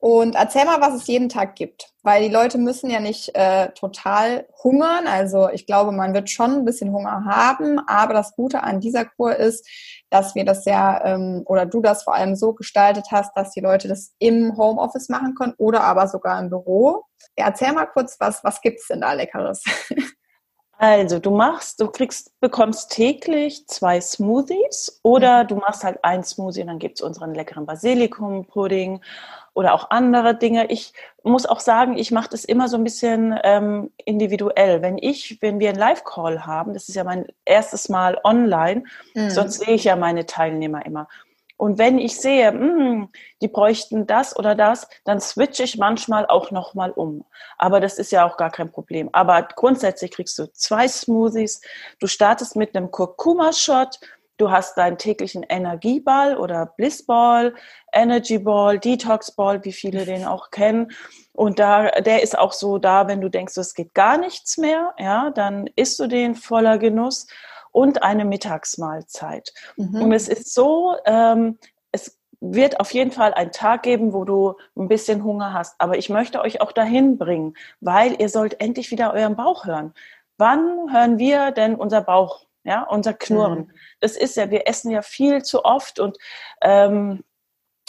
Und 0.00 0.36
erzähl 0.36 0.64
mal, 0.64 0.80
was 0.80 0.94
es 0.94 1.08
jeden 1.08 1.28
Tag 1.28 1.56
gibt, 1.56 1.92
weil 2.04 2.22
die 2.22 2.32
Leute 2.32 2.56
müssen 2.56 2.88
ja 2.88 3.00
nicht 3.00 3.34
äh, 3.34 3.70
total 3.70 4.46
hungern. 4.62 5.08
Also 5.08 5.48
ich 5.48 5.66
glaube, 5.66 5.90
man 5.90 6.14
wird 6.14 6.30
schon 6.30 6.52
ein 6.52 6.64
bisschen 6.64 6.92
Hunger 6.92 7.24
haben, 7.24 7.80
aber 7.88 8.14
das 8.14 8.36
Gute 8.36 8.62
an 8.62 8.78
dieser 8.78 9.04
Kur 9.06 9.34
ist, 9.34 9.68
dass 10.08 10.36
wir 10.36 10.44
das 10.44 10.64
ja 10.66 11.04
ähm, 11.04 11.42
oder 11.46 11.66
du 11.66 11.80
das 11.80 12.04
vor 12.04 12.14
allem 12.14 12.36
so 12.36 12.52
gestaltet 12.52 13.06
hast, 13.10 13.36
dass 13.36 13.50
die 13.50 13.60
Leute 13.60 13.88
das 13.88 14.12
im 14.20 14.56
Homeoffice 14.56 15.08
machen 15.08 15.34
können 15.34 15.54
oder 15.58 15.82
aber 15.82 16.06
sogar 16.06 16.38
im 16.38 16.48
Büro. 16.48 17.02
Ja, 17.36 17.46
erzähl 17.46 17.72
mal 17.72 17.86
kurz, 17.86 18.16
was, 18.20 18.44
was 18.44 18.60
gibt's 18.60 18.86
denn 18.86 19.00
da 19.00 19.12
Leckeres? 19.14 19.64
Also 20.80 21.18
du 21.18 21.32
machst, 21.32 21.80
du 21.80 21.88
kriegst, 21.88 22.38
bekommst 22.38 22.92
täglich 22.92 23.66
zwei 23.66 24.00
Smoothies 24.00 25.00
oder 25.02 25.42
mhm. 25.42 25.48
du 25.48 25.56
machst 25.56 25.82
halt 25.82 25.98
ein 26.04 26.22
Smoothie 26.22 26.60
und 26.60 26.68
dann 26.68 26.78
gibt's 26.78 27.02
unseren 27.02 27.34
leckeren 27.34 27.66
Basilikum-Pudding 27.66 29.00
oder 29.58 29.74
auch 29.74 29.90
andere 29.90 30.36
Dinge. 30.36 30.70
Ich 30.70 30.92
muss 31.24 31.44
auch 31.44 31.58
sagen, 31.58 31.98
ich 31.98 32.12
mache 32.12 32.28
das 32.30 32.44
immer 32.44 32.68
so 32.68 32.76
ein 32.76 32.84
bisschen 32.84 33.36
ähm, 33.42 33.90
individuell. 34.04 34.82
Wenn 34.82 34.98
ich, 34.98 35.38
wenn 35.40 35.58
wir 35.58 35.70
einen 35.70 35.80
Live-Call 35.80 36.46
haben, 36.46 36.74
das 36.74 36.88
ist 36.88 36.94
ja 36.94 37.02
mein 37.02 37.26
erstes 37.44 37.88
Mal 37.88 38.20
online, 38.22 38.84
mhm. 39.14 39.30
sonst 39.30 39.58
sehe 39.58 39.74
ich 39.74 39.82
ja 39.82 39.96
meine 39.96 40.26
Teilnehmer 40.26 40.86
immer. 40.86 41.08
Und 41.56 41.76
wenn 41.76 41.98
ich 41.98 42.20
sehe, 42.20 42.52
mh, 42.52 42.60
hm, 42.60 43.08
die 43.42 43.48
bräuchten 43.48 44.06
das 44.06 44.36
oder 44.38 44.54
das, 44.54 44.86
dann 45.04 45.20
switche 45.20 45.64
ich 45.64 45.76
manchmal 45.76 46.24
auch 46.26 46.52
nochmal 46.52 46.92
um. 46.92 47.24
Aber 47.58 47.80
das 47.80 47.98
ist 47.98 48.12
ja 48.12 48.24
auch 48.24 48.36
gar 48.36 48.50
kein 48.50 48.70
Problem. 48.70 49.10
Aber 49.12 49.42
grundsätzlich 49.42 50.12
kriegst 50.12 50.38
du 50.38 50.46
zwei 50.52 50.86
Smoothies. 50.86 51.62
Du 51.98 52.06
startest 52.06 52.54
mit 52.54 52.76
einem 52.76 52.92
Kurkuma-Shot. 52.92 53.98
Du 54.38 54.50
hast 54.50 54.78
deinen 54.78 54.98
täglichen 54.98 55.42
Energieball 55.42 56.36
oder 56.38 56.66
Blissball, 56.76 57.54
Energy 57.92 58.38
Ball, 58.38 58.78
Detox 58.78 59.32
Ball, 59.32 59.64
wie 59.64 59.72
viele 59.72 60.04
den 60.04 60.24
auch 60.24 60.50
kennen. 60.50 60.92
Und 61.32 61.58
da, 61.58 61.90
der 61.90 62.22
ist 62.22 62.38
auch 62.38 62.52
so 62.52 62.78
da, 62.78 63.08
wenn 63.08 63.20
du 63.20 63.28
denkst, 63.28 63.56
es 63.56 63.74
geht 63.74 63.94
gar 63.94 64.16
nichts 64.16 64.56
mehr, 64.56 64.94
ja, 64.98 65.30
dann 65.30 65.68
isst 65.76 65.98
du 65.98 66.06
den 66.06 66.34
voller 66.34 66.78
Genuss 66.78 67.26
und 67.72 68.02
eine 68.02 68.24
Mittagsmahlzeit. 68.24 69.52
Mhm. 69.76 70.02
Und 70.02 70.12
es 70.12 70.28
ist 70.28 70.54
so, 70.54 70.96
ähm, 71.04 71.58
es 71.92 72.18
wird 72.40 72.80
auf 72.80 72.92
jeden 72.94 73.10
Fall 73.10 73.34
einen 73.34 73.52
Tag 73.52 73.82
geben, 73.82 74.12
wo 74.12 74.24
du 74.24 74.54
ein 74.76 74.88
bisschen 74.88 75.24
Hunger 75.24 75.52
hast. 75.52 75.74
Aber 75.78 75.98
ich 75.98 76.08
möchte 76.08 76.40
euch 76.40 76.60
auch 76.60 76.72
dahin 76.72 77.18
bringen, 77.18 77.54
weil 77.80 78.20
ihr 78.20 78.28
sollt 78.28 78.60
endlich 78.60 78.90
wieder 78.90 79.12
euren 79.12 79.36
Bauch 79.36 79.66
hören. 79.66 79.94
Wann 80.38 80.92
hören 80.92 81.18
wir 81.18 81.50
denn 81.50 81.74
unser 81.74 82.00
Bauch, 82.00 82.47
ja, 82.68 82.82
unser 82.82 83.14
Knurren? 83.14 83.60
Mhm. 83.60 83.70
Das 84.00 84.16
ist 84.16 84.36
ja, 84.36 84.50
wir 84.50 84.68
essen 84.68 84.90
ja 84.90 85.02
viel 85.02 85.42
zu 85.42 85.64
oft 85.64 85.98
und 85.98 86.18
ähm, 86.60 87.24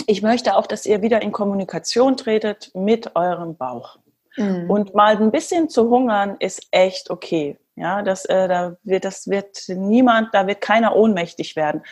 ich 0.07 0.21
möchte 0.21 0.55
auch, 0.55 0.65
dass 0.65 0.85
ihr 0.85 1.01
wieder 1.01 1.21
in 1.21 1.33
Kommunikation 1.33 2.15
tretet 2.15 2.71
mit 2.73 3.15
eurem 3.15 3.57
Bauch. 3.57 3.97
Mhm. 4.37 4.69
Und 4.69 4.95
mal 4.95 5.17
ein 5.17 5.31
bisschen 5.31 5.67
zu 5.67 5.89
hungern 5.89 6.37
ist 6.39 6.65
echt 6.71 7.09
okay. 7.09 7.59
Ja, 7.75 8.01
das, 8.01 8.25
äh, 8.25 8.47
da 8.47 8.77
wird, 8.83 9.03
das 9.03 9.27
wird 9.27 9.65
niemand, 9.67 10.33
da 10.33 10.47
wird 10.47 10.61
keiner 10.61 10.95
ohnmächtig 10.95 11.57
werden. 11.57 11.83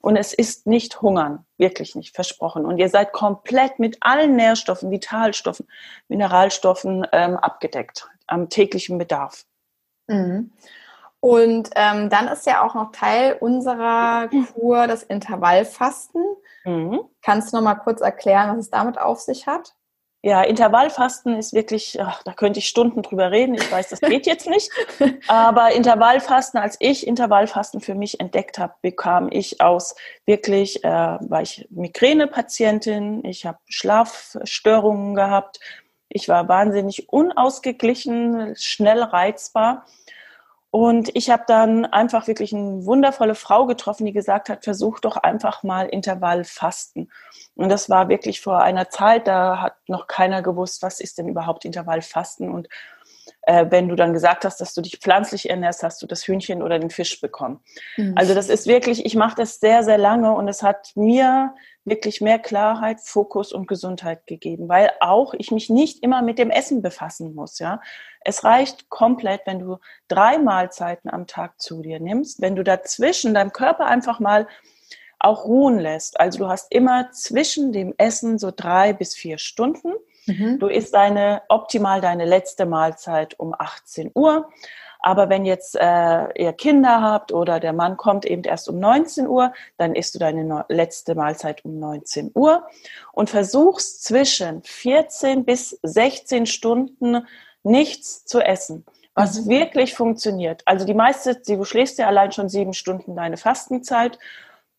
Und 0.00 0.16
es 0.16 0.32
ist 0.32 0.68
nicht 0.68 1.02
hungern, 1.02 1.44
wirklich 1.58 1.96
nicht, 1.96 2.14
versprochen. 2.14 2.64
Und 2.64 2.78
ihr 2.78 2.88
seid 2.88 3.12
komplett 3.12 3.80
mit 3.80 3.96
allen 4.00 4.36
Nährstoffen, 4.36 4.92
Vitalstoffen, 4.92 5.66
Mineralstoffen 6.06 7.06
ähm, 7.10 7.36
abgedeckt 7.36 8.08
am 8.28 8.48
täglichen 8.48 8.98
Bedarf. 8.98 9.44
Mhm. 10.06 10.52
Und 11.26 11.70
ähm, 11.74 12.08
dann 12.08 12.28
ist 12.28 12.46
ja 12.46 12.64
auch 12.64 12.74
noch 12.76 12.92
Teil 12.92 13.36
unserer 13.40 14.28
Kur 14.54 14.86
das 14.86 15.02
Intervallfasten. 15.02 16.22
Mhm. 16.64 17.00
Kannst 17.20 17.52
du 17.52 17.56
noch 17.56 17.64
mal 17.64 17.74
kurz 17.74 18.00
erklären, 18.00 18.50
was 18.50 18.66
es 18.66 18.70
damit 18.70 18.96
auf 18.96 19.18
sich 19.18 19.48
hat? 19.48 19.74
Ja, 20.22 20.42
Intervallfasten 20.42 21.36
ist 21.36 21.52
wirklich, 21.52 22.00
ach, 22.00 22.22
da 22.22 22.32
könnte 22.32 22.60
ich 22.60 22.68
Stunden 22.68 23.02
drüber 23.02 23.32
reden. 23.32 23.54
Ich 23.54 23.72
weiß, 23.72 23.88
das 23.88 24.00
geht 24.00 24.26
jetzt 24.26 24.48
nicht. 24.48 24.70
Aber 25.26 25.72
Intervallfasten, 25.72 26.60
als 26.60 26.76
ich 26.78 27.04
Intervallfasten 27.04 27.80
für 27.80 27.96
mich 27.96 28.20
entdeckt 28.20 28.58
habe, 28.60 28.74
bekam 28.80 29.28
ich 29.28 29.60
aus 29.60 29.96
wirklich, 30.26 30.84
äh, 30.84 30.88
war 30.88 31.42
ich 31.42 31.66
Migränepatientin, 31.70 33.24
ich 33.24 33.46
habe 33.46 33.58
Schlafstörungen 33.68 35.16
gehabt, 35.16 35.58
Ich 36.08 36.28
war 36.28 36.48
wahnsinnig 36.48 37.08
unausgeglichen, 37.08 38.54
schnell 38.56 39.02
reizbar. 39.02 39.86
Und 40.76 41.08
ich 41.16 41.30
habe 41.30 41.44
dann 41.46 41.86
einfach 41.86 42.26
wirklich 42.26 42.54
eine 42.54 42.84
wundervolle 42.84 43.34
Frau 43.34 43.64
getroffen, 43.64 44.04
die 44.04 44.12
gesagt 44.12 44.50
hat, 44.50 44.62
versuch 44.62 45.00
doch 45.00 45.16
einfach 45.16 45.62
mal 45.62 45.86
Intervallfasten. 45.86 47.10
Und 47.54 47.70
das 47.70 47.88
war 47.88 48.10
wirklich 48.10 48.42
vor 48.42 48.60
einer 48.60 48.90
Zeit, 48.90 49.26
da 49.26 49.62
hat 49.62 49.76
noch 49.88 50.06
keiner 50.06 50.42
gewusst, 50.42 50.82
was 50.82 51.00
ist 51.00 51.16
denn 51.16 51.28
überhaupt 51.28 51.64
Intervallfasten. 51.64 52.50
Und 52.50 52.68
äh, 53.40 53.64
wenn 53.70 53.88
du 53.88 53.96
dann 53.96 54.12
gesagt 54.12 54.44
hast, 54.44 54.60
dass 54.60 54.74
du 54.74 54.82
dich 54.82 54.98
pflanzlich 54.98 55.48
ernährst, 55.48 55.82
hast 55.82 56.02
du 56.02 56.06
das 56.06 56.28
Hühnchen 56.28 56.62
oder 56.62 56.78
den 56.78 56.90
Fisch 56.90 57.22
bekommen. 57.22 57.60
Mhm. 57.96 58.12
Also 58.14 58.34
das 58.34 58.50
ist 58.50 58.66
wirklich, 58.66 59.06
ich 59.06 59.16
mache 59.16 59.36
das 59.36 59.60
sehr, 59.60 59.82
sehr 59.82 59.96
lange 59.96 60.34
und 60.34 60.46
es 60.46 60.62
hat 60.62 60.92
mir 60.94 61.54
wirklich 61.86 62.20
mehr 62.20 62.38
Klarheit, 62.38 63.00
Fokus 63.00 63.52
und 63.52 63.68
Gesundheit 63.68 64.26
gegeben, 64.26 64.68
weil 64.68 64.90
auch 65.00 65.32
ich 65.34 65.50
mich 65.50 65.70
nicht 65.70 66.02
immer 66.02 66.20
mit 66.20 66.38
dem 66.38 66.50
Essen 66.50 66.82
befassen 66.82 67.34
muss, 67.34 67.58
ja. 67.58 67.80
Es 68.20 68.42
reicht 68.42 68.90
komplett, 68.90 69.42
wenn 69.46 69.60
du 69.60 69.78
drei 70.08 70.38
Mahlzeiten 70.38 71.08
am 71.08 71.28
Tag 71.28 71.60
zu 71.60 71.80
dir 71.80 72.00
nimmst, 72.00 72.40
wenn 72.40 72.56
du 72.56 72.64
dazwischen 72.64 73.34
deinem 73.34 73.52
Körper 73.52 73.86
einfach 73.86 74.18
mal 74.18 74.48
auch 75.18 75.44
ruhen 75.44 75.78
lässt. 75.78 76.18
Also 76.20 76.40
du 76.40 76.48
hast 76.48 76.72
immer 76.72 77.10
zwischen 77.12 77.72
dem 77.72 77.94
Essen 77.98 78.38
so 78.38 78.52
drei 78.54 78.92
bis 78.92 79.14
vier 79.14 79.38
Stunden. 79.38 79.92
Mhm. 80.26 80.58
Du 80.58 80.66
isst 80.66 80.92
deine, 80.92 81.42
optimal 81.48 82.00
deine 82.00 82.24
letzte 82.24 82.66
Mahlzeit 82.66 83.38
um 83.38 83.54
18 83.56 84.10
Uhr. 84.14 84.50
Aber 85.06 85.28
wenn 85.28 85.44
jetzt 85.44 85.76
äh, 85.76 86.26
ihr 86.34 86.52
Kinder 86.52 87.00
habt 87.00 87.30
oder 87.30 87.60
der 87.60 87.72
Mann 87.72 87.96
kommt 87.96 88.24
eben 88.24 88.42
erst 88.42 88.68
um 88.68 88.80
19 88.80 89.28
Uhr, 89.28 89.52
dann 89.76 89.94
isst 89.94 90.16
du 90.16 90.18
deine 90.18 90.64
letzte 90.68 91.14
Mahlzeit 91.14 91.64
um 91.64 91.78
19 91.78 92.32
Uhr 92.34 92.66
und 93.12 93.30
versuchst 93.30 94.02
zwischen 94.02 94.64
14 94.64 95.44
bis 95.44 95.78
16 95.84 96.46
Stunden 96.46 97.24
nichts 97.62 98.24
zu 98.24 98.40
essen, 98.40 98.84
was 99.14 99.44
mhm. 99.44 99.48
wirklich 99.48 99.94
funktioniert. 99.94 100.62
Also 100.64 100.84
die 100.84 100.94
meiste, 100.94 101.36
du 101.36 101.62
schläfst 101.62 102.00
ja 102.00 102.08
allein 102.08 102.32
schon 102.32 102.48
sieben 102.48 102.72
Stunden 102.72 103.14
deine 103.14 103.36
Fastenzeit 103.36 104.18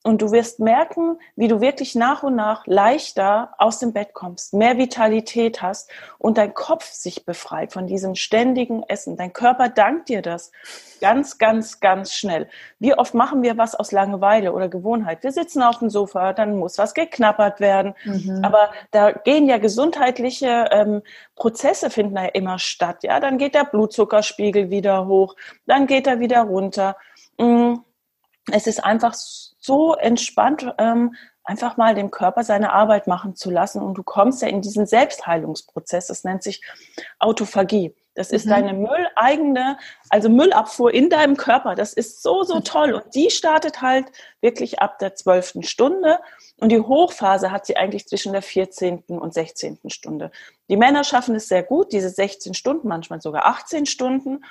und 0.07 0.21
du 0.21 0.31
wirst 0.31 0.61
merken, 0.61 1.19
wie 1.35 1.49
du 1.49 1.59
wirklich 1.59 1.93
nach 1.93 2.23
und 2.23 2.33
nach 2.33 2.65
leichter 2.65 3.53
aus 3.57 3.79
dem 3.79 3.91
Bett 3.91 4.13
kommst, 4.13 4.53
mehr 4.53 4.77
Vitalität 4.77 5.61
hast 5.61 5.91
und 6.17 6.37
dein 6.37 6.53
Kopf 6.53 6.85
sich 6.85 7.25
befreit 7.25 7.73
von 7.73 7.87
diesem 7.87 8.15
ständigen 8.15 8.83
Essen. 8.83 9.17
Dein 9.17 9.33
Körper 9.33 9.67
dankt 9.67 10.07
dir 10.07 10.21
das 10.21 10.53
ganz, 11.01 11.37
ganz, 11.37 11.81
ganz 11.81 12.13
schnell. 12.13 12.47
Wie 12.79 12.97
oft 12.97 13.15
machen 13.15 13.43
wir 13.43 13.57
was 13.57 13.75
aus 13.75 13.91
Langeweile 13.91 14.53
oder 14.53 14.69
Gewohnheit? 14.69 15.23
Wir 15.23 15.33
sitzen 15.33 15.61
auf 15.61 15.79
dem 15.79 15.89
Sofa, 15.89 16.31
dann 16.31 16.57
muss 16.57 16.77
was 16.77 16.93
geknappert 16.93 17.59
werden. 17.59 17.93
Mhm. 18.05 18.39
Aber 18.43 18.69
da 18.91 19.11
gehen 19.11 19.45
ja 19.45 19.57
gesundheitliche 19.57 20.69
ähm, 20.71 21.01
Prozesse 21.35 21.89
finden 21.89 22.15
ja 22.15 22.27
immer 22.27 22.59
statt. 22.59 23.03
Ja, 23.03 23.19
dann 23.19 23.37
geht 23.37 23.55
der 23.55 23.65
Blutzuckerspiegel 23.65 24.69
wieder 24.69 25.05
hoch, 25.05 25.35
dann 25.65 25.85
geht 25.85 26.07
er 26.07 26.21
wieder 26.21 26.43
runter. 26.43 26.95
Mm, 27.37 27.75
es 28.51 28.67
ist 28.67 28.83
einfach 28.83 29.13
so 29.13 29.95
entspannt, 29.95 30.73
ähm, 30.77 31.15
einfach 31.43 31.77
mal 31.77 31.95
dem 31.95 32.11
Körper 32.11 32.43
seine 32.43 32.73
Arbeit 32.73 33.07
machen 33.07 33.35
zu 33.35 33.49
lassen. 33.49 33.81
Und 33.81 33.95
du 33.95 34.03
kommst 34.03 34.41
ja 34.41 34.47
in 34.47 34.61
diesen 34.61 34.85
Selbstheilungsprozess. 34.85 36.07
Das 36.07 36.23
nennt 36.23 36.43
sich 36.43 36.61
Autophagie. 37.19 37.95
Das 38.17 38.31
ist 38.31 38.47
mhm. 38.47 38.49
deine 38.49 38.73
mülleigene, 38.73 39.77
also 40.09 40.27
Müllabfuhr 40.27 40.91
in 40.91 41.11
deinem 41.11 41.37
Körper. 41.37 41.75
Das 41.75 41.93
ist 41.93 42.23
so, 42.23 42.41
so 42.41 42.61
toll. 42.61 42.93
Und 42.93 43.13
die 43.13 43.29
startet 43.29 43.83
halt 43.83 44.07
wirklich 44.41 44.79
ab 44.79 44.97
der 44.97 45.13
zwölften 45.13 45.61
Stunde. 45.61 46.17
Und 46.59 46.71
die 46.71 46.79
Hochphase 46.79 47.51
hat 47.51 47.67
sie 47.67 47.77
eigentlich 47.77 48.07
zwischen 48.07 48.33
der 48.33 48.41
14. 48.41 49.03
und 49.09 49.35
16. 49.35 49.77
Stunde. 49.89 50.31
Die 50.67 50.77
Männer 50.77 51.03
schaffen 51.03 51.35
es 51.35 51.47
sehr 51.47 51.61
gut, 51.61 51.93
diese 51.93 52.09
16 52.09 52.55
Stunden, 52.55 52.87
manchmal 52.87 53.21
sogar 53.21 53.45
18 53.45 53.85
Stunden, 53.85 54.43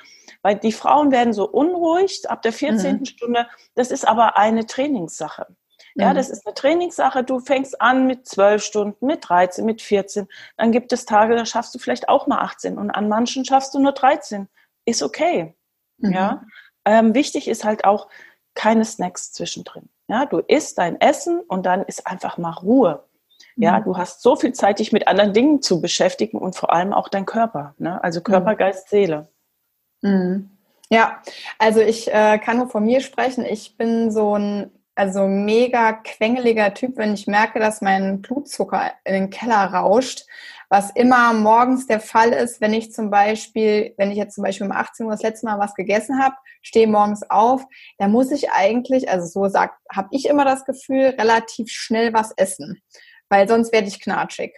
weil 0.42 0.54
die 0.54 0.70
Frauen 0.70 1.10
werden 1.10 1.32
so 1.32 1.48
unruhig 1.48 2.30
ab 2.30 2.42
der 2.42 2.52
14. 2.52 2.98
Mhm. 2.98 3.04
Stunde. 3.04 3.48
Das 3.74 3.90
ist 3.90 4.06
aber 4.06 4.36
eine 4.36 4.66
Trainingssache. 4.66 5.48
Ja, 5.96 6.10
mhm. 6.10 6.16
das 6.16 6.28
ist 6.28 6.46
eine 6.46 6.54
Trainingssache. 6.54 7.24
Du 7.24 7.40
fängst 7.40 7.80
an 7.80 8.06
mit 8.06 8.26
zwölf 8.26 8.62
Stunden, 8.62 9.06
mit 9.06 9.28
13, 9.28 9.64
mit 9.64 9.80
14. 9.80 10.28
Dann 10.56 10.70
gibt 10.70 10.92
es 10.92 11.06
Tage, 11.06 11.34
da 11.34 11.46
schaffst 11.46 11.74
du 11.74 11.78
vielleicht 11.78 12.08
auch 12.08 12.26
mal 12.26 12.40
18 12.40 12.78
und 12.78 12.90
an 12.90 13.08
manchen 13.08 13.44
schaffst 13.44 13.74
du 13.74 13.78
nur 13.78 13.92
13. 13.92 14.48
Ist 14.84 15.02
okay. 15.02 15.54
Mhm. 15.98 16.12
Ja. 16.12 16.42
Ähm, 16.84 17.14
wichtig 17.14 17.48
ist 17.48 17.64
halt 17.64 17.84
auch 17.84 18.08
keine 18.54 18.84
Snacks 18.84 19.32
zwischendrin. 19.32 19.88
Ja, 20.08 20.26
du 20.26 20.38
isst 20.38 20.78
dein 20.78 21.00
Essen 21.00 21.40
und 21.40 21.64
dann 21.66 21.82
ist 21.82 22.06
einfach 22.06 22.36
mal 22.38 22.52
Ruhe. 22.52 23.02
Ja, 23.56 23.78
mhm. 23.80 23.84
du 23.84 23.96
hast 23.96 24.22
so 24.22 24.36
viel 24.36 24.52
Zeit, 24.52 24.78
dich 24.78 24.92
mit 24.92 25.08
anderen 25.08 25.32
Dingen 25.32 25.62
zu 25.62 25.80
beschäftigen 25.80 26.38
und 26.38 26.56
vor 26.56 26.72
allem 26.72 26.92
auch 26.92 27.08
dein 27.08 27.24
Körper. 27.24 27.74
Ne? 27.78 28.02
Also 28.04 28.20
Körper, 28.20 28.52
mhm. 28.52 28.58
Geist, 28.58 28.90
Seele. 28.90 29.28
Mhm. 30.02 30.50
Ja, 30.90 31.22
also 31.58 31.80
ich 31.80 32.12
äh, 32.12 32.38
kann 32.38 32.58
nur 32.58 32.68
von 32.68 32.84
mir 32.84 33.00
sprechen. 33.00 33.44
Ich 33.44 33.76
bin 33.76 34.10
so 34.12 34.36
ein 34.36 34.70
also 34.96 35.28
mega 35.28 35.92
quengeliger 35.92 36.72
Typ, 36.72 36.96
wenn 36.96 37.14
ich 37.14 37.26
merke, 37.26 37.60
dass 37.60 37.82
mein 37.82 38.22
Blutzucker 38.22 38.92
in 39.04 39.12
den 39.12 39.30
Keller 39.30 39.64
rauscht, 39.72 40.24
was 40.68 40.90
immer 40.90 41.32
morgens 41.34 41.86
der 41.86 42.00
Fall 42.00 42.32
ist, 42.32 42.60
wenn 42.60 42.72
ich 42.72 42.92
zum 42.92 43.10
Beispiel, 43.10 43.94
wenn 43.98 44.10
ich 44.10 44.16
jetzt 44.16 44.34
zum 44.34 44.42
Beispiel 44.42 44.66
um 44.66 44.72
18 44.72 45.06
Uhr 45.06 45.12
das 45.12 45.22
letzte 45.22 45.46
Mal 45.46 45.58
was 45.58 45.74
gegessen 45.74 46.20
habe, 46.20 46.34
stehe 46.62 46.88
morgens 46.88 47.22
auf, 47.30 47.64
dann 47.98 48.10
muss 48.10 48.32
ich 48.32 48.50
eigentlich, 48.50 49.08
also 49.08 49.26
so 49.26 49.48
sagt, 49.48 49.78
habe 49.94 50.08
ich 50.10 50.26
immer 50.26 50.44
das 50.44 50.64
Gefühl, 50.64 51.14
relativ 51.18 51.70
schnell 51.70 52.12
was 52.12 52.32
essen, 52.36 52.80
weil 53.28 53.46
sonst 53.48 53.72
werde 53.72 53.88
ich 53.88 54.00
knatschig. 54.00 54.54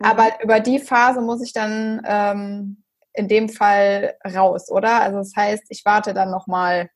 Mhm. 0.00 0.06
Aber 0.06 0.42
über 0.42 0.60
die 0.60 0.80
Phase 0.80 1.20
muss 1.20 1.42
ich 1.42 1.52
dann 1.52 2.02
ähm, 2.04 2.82
in 3.14 3.28
dem 3.28 3.48
Fall 3.48 4.16
raus, 4.34 4.70
oder? 4.70 5.00
Also 5.00 5.18
das 5.18 5.32
heißt, 5.36 5.64
ich 5.68 5.84
warte 5.84 6.14
dann 6.14 6.30
noch 6.30 6.48
mal 6.48 6.90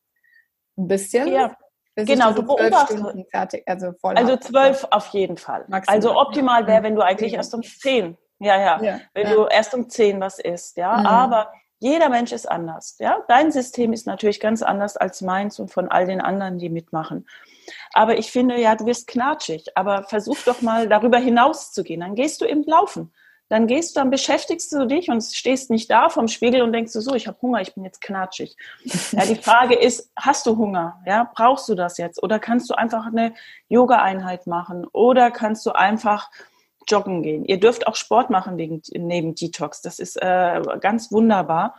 ein 0.76 0.88
bisschen. 0.88 1.28
Ja. 1.28 1.56
Genau, 1.94 2.32
du 2.32 2.42
beobachtest. 2.42 3.04
Fertig, 3.30 3.64
also, 3.66 3.92
also 4.02 4.36
zwölf 4.38 4.86
auf 4.90 5.08
jeden 5.08 5.36
Fall. 5.36 5.64
Maximal. 5.68 5.96
Also 5.96 6.16
optimal 6.18 6.66
wäre, 6.66 6.82
wenn 6.82 6.94
du 6.94 7.02
eigentlich 7.02 7.34
erst 7.34 7.54
um 7.54 7.62
zehn, 7.62 8.16
ja, 8.38 8.58
ja, 8.58 8.82
ja 8.82 9.00
wenn 9.12 9.28
ja. 9.28 9.34
du 9.34 9.46
erst 9.46 9.74
um 9.74 9.88
zehn 9.90 10.20
was 10.20 10.38
isst, 10.38 10.78
ja. 10.78 10.96
Mhm. 10.96 11.06
Aber 11.06 11.52
jeder 11.80 12.08
Mensch 12.08 12.32
ist 12.32 12.50
anders, 12.50 12.96
ja. 12.98 13.18
Dein 13.28 13.52
System 13.52 13.92
ist 13.92 14.06
natürlich 14.06 14.40
ganz 14.40 14.62
anders 14.62 14.96
als 14.96 15.20
meins 15.20 15.58
und 15.58 15.70
von 15.70 15.88
all 15.88 16.06
den 16.06 16.20
anderen, 16.20 16.58
die 16.58 16.70
mitmachen. 16.70 17.26
Aber 17.92 18.16
ich 18.16 18.30
finde, 18.30 18.58
ja, 18.58 18.74
du 18.74 18.86
wirst 18.86 19.06
knatschig, 19.06 19.66
aber 19.74 20.04
versuch 20.04 20.38
doch 20.46 20.62
mal 20.62 20.88
darüber 20.88 21.18
hinaus 21.18 21.72
zu 21.72 21.82
gehen. 21.84 22.00
Dann 22.00 22.14
gehst 22.14 22.40
du 22.40 22.46
im 22.46 22.62
Laufen 22.66 23.12
dann 23.52 23.66
gehst 23.66 23.94
du, 23.94 24.00
dann 24.00 24.08
beschäftigst 24.08 24.72
du 24.72 24.86
dich 24.86 25.10
und 25.10 25.22
stehst 25.22 25.68
nicht 25.68 25.90
da 25.90 26.08
vom 26.08 26.26
Spiegel 26.26 26.62
und 26.62 26.72
denkst 26.72 26.94
du 26.94 27.02
so, 27.02 27.14
ich 27.14 27.26
habe 27.26 27.36
Hunger, 27.42 27.60
ich 27.60 27.74
bin 27.74 27.84
jetzt 27.84 28.00
knatschig. 28.00 28.56
Ja, 29.12 29.26
die 29.26 29.34
Frage 29.34 29.74
ist, 29.74 30.10
hast 30.16 30.46
du 30.46 30.56
Hunger? 30.56 31.02
Ja, 31.04 31.30
brauchst 31.34 31.68
du 31.68 31.74
das 31.74 31.98
jetzt? 31.98 32.22
Oder 32.22 32.38
kannst 32.38 32.70
du 32.70 32.74
einfach 32.74 33.04
eine 33.04 33.34
Yoga-Einheit 33.68 34.46
machen? 34.46 34.86
Oder 34.94 35.30
kannst 35.30 35.66
du 35.66 35.72
einfach 35.72 36.30
joggen 36.88 37.22
gehen? 37.22 37.44
Ihr 37.44 37.60
dürft 37.60 37.86
auch 37.86 37.94
Sport 37.94 38.30
machen 38.30 38.56
wegen, 38.56 38.80
neben 38.94 39.34
Detox. 39.34 39.82
Das 39.82 39.98
ist 39.98 40.16
äh, 40.16 40.62
ganz 40.80 41.12
wunderbar. 41.12 41.74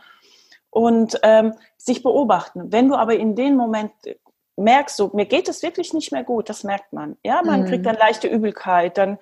Und 0.70 1.18
ähm, 1.24 1.54
sich 1.76 2.04
beobachten. 2.04 2.70
Wenn 2.70 2.88
du 2.88 2.94
aber 2.94 3.16
in 3.16 3.34
dem 3.34 3.56
Moment 3.56 3.90
merkst, 4.54 4.96
so, 4.96 5.10
mir 5.12 5.26
geht 5.26 5.48
es 5.48 5.64
wirklich 5.64 5.92
nicht 5.92 6.12
mehr 6.12 6.22
gut, 6.22 6.48
das 6.48 6.62
merkt 6.62 6.92
man. 6.92 7.16
Ja, 7.24 7.42
man 7.44 7.62
mhm. 7.62 7.66
kriegt 7.66 7.84
dann 7.84 7.96
leichte 7.96 8.28
Übelkeit, 8.28 8.96
dann 8.96 9.18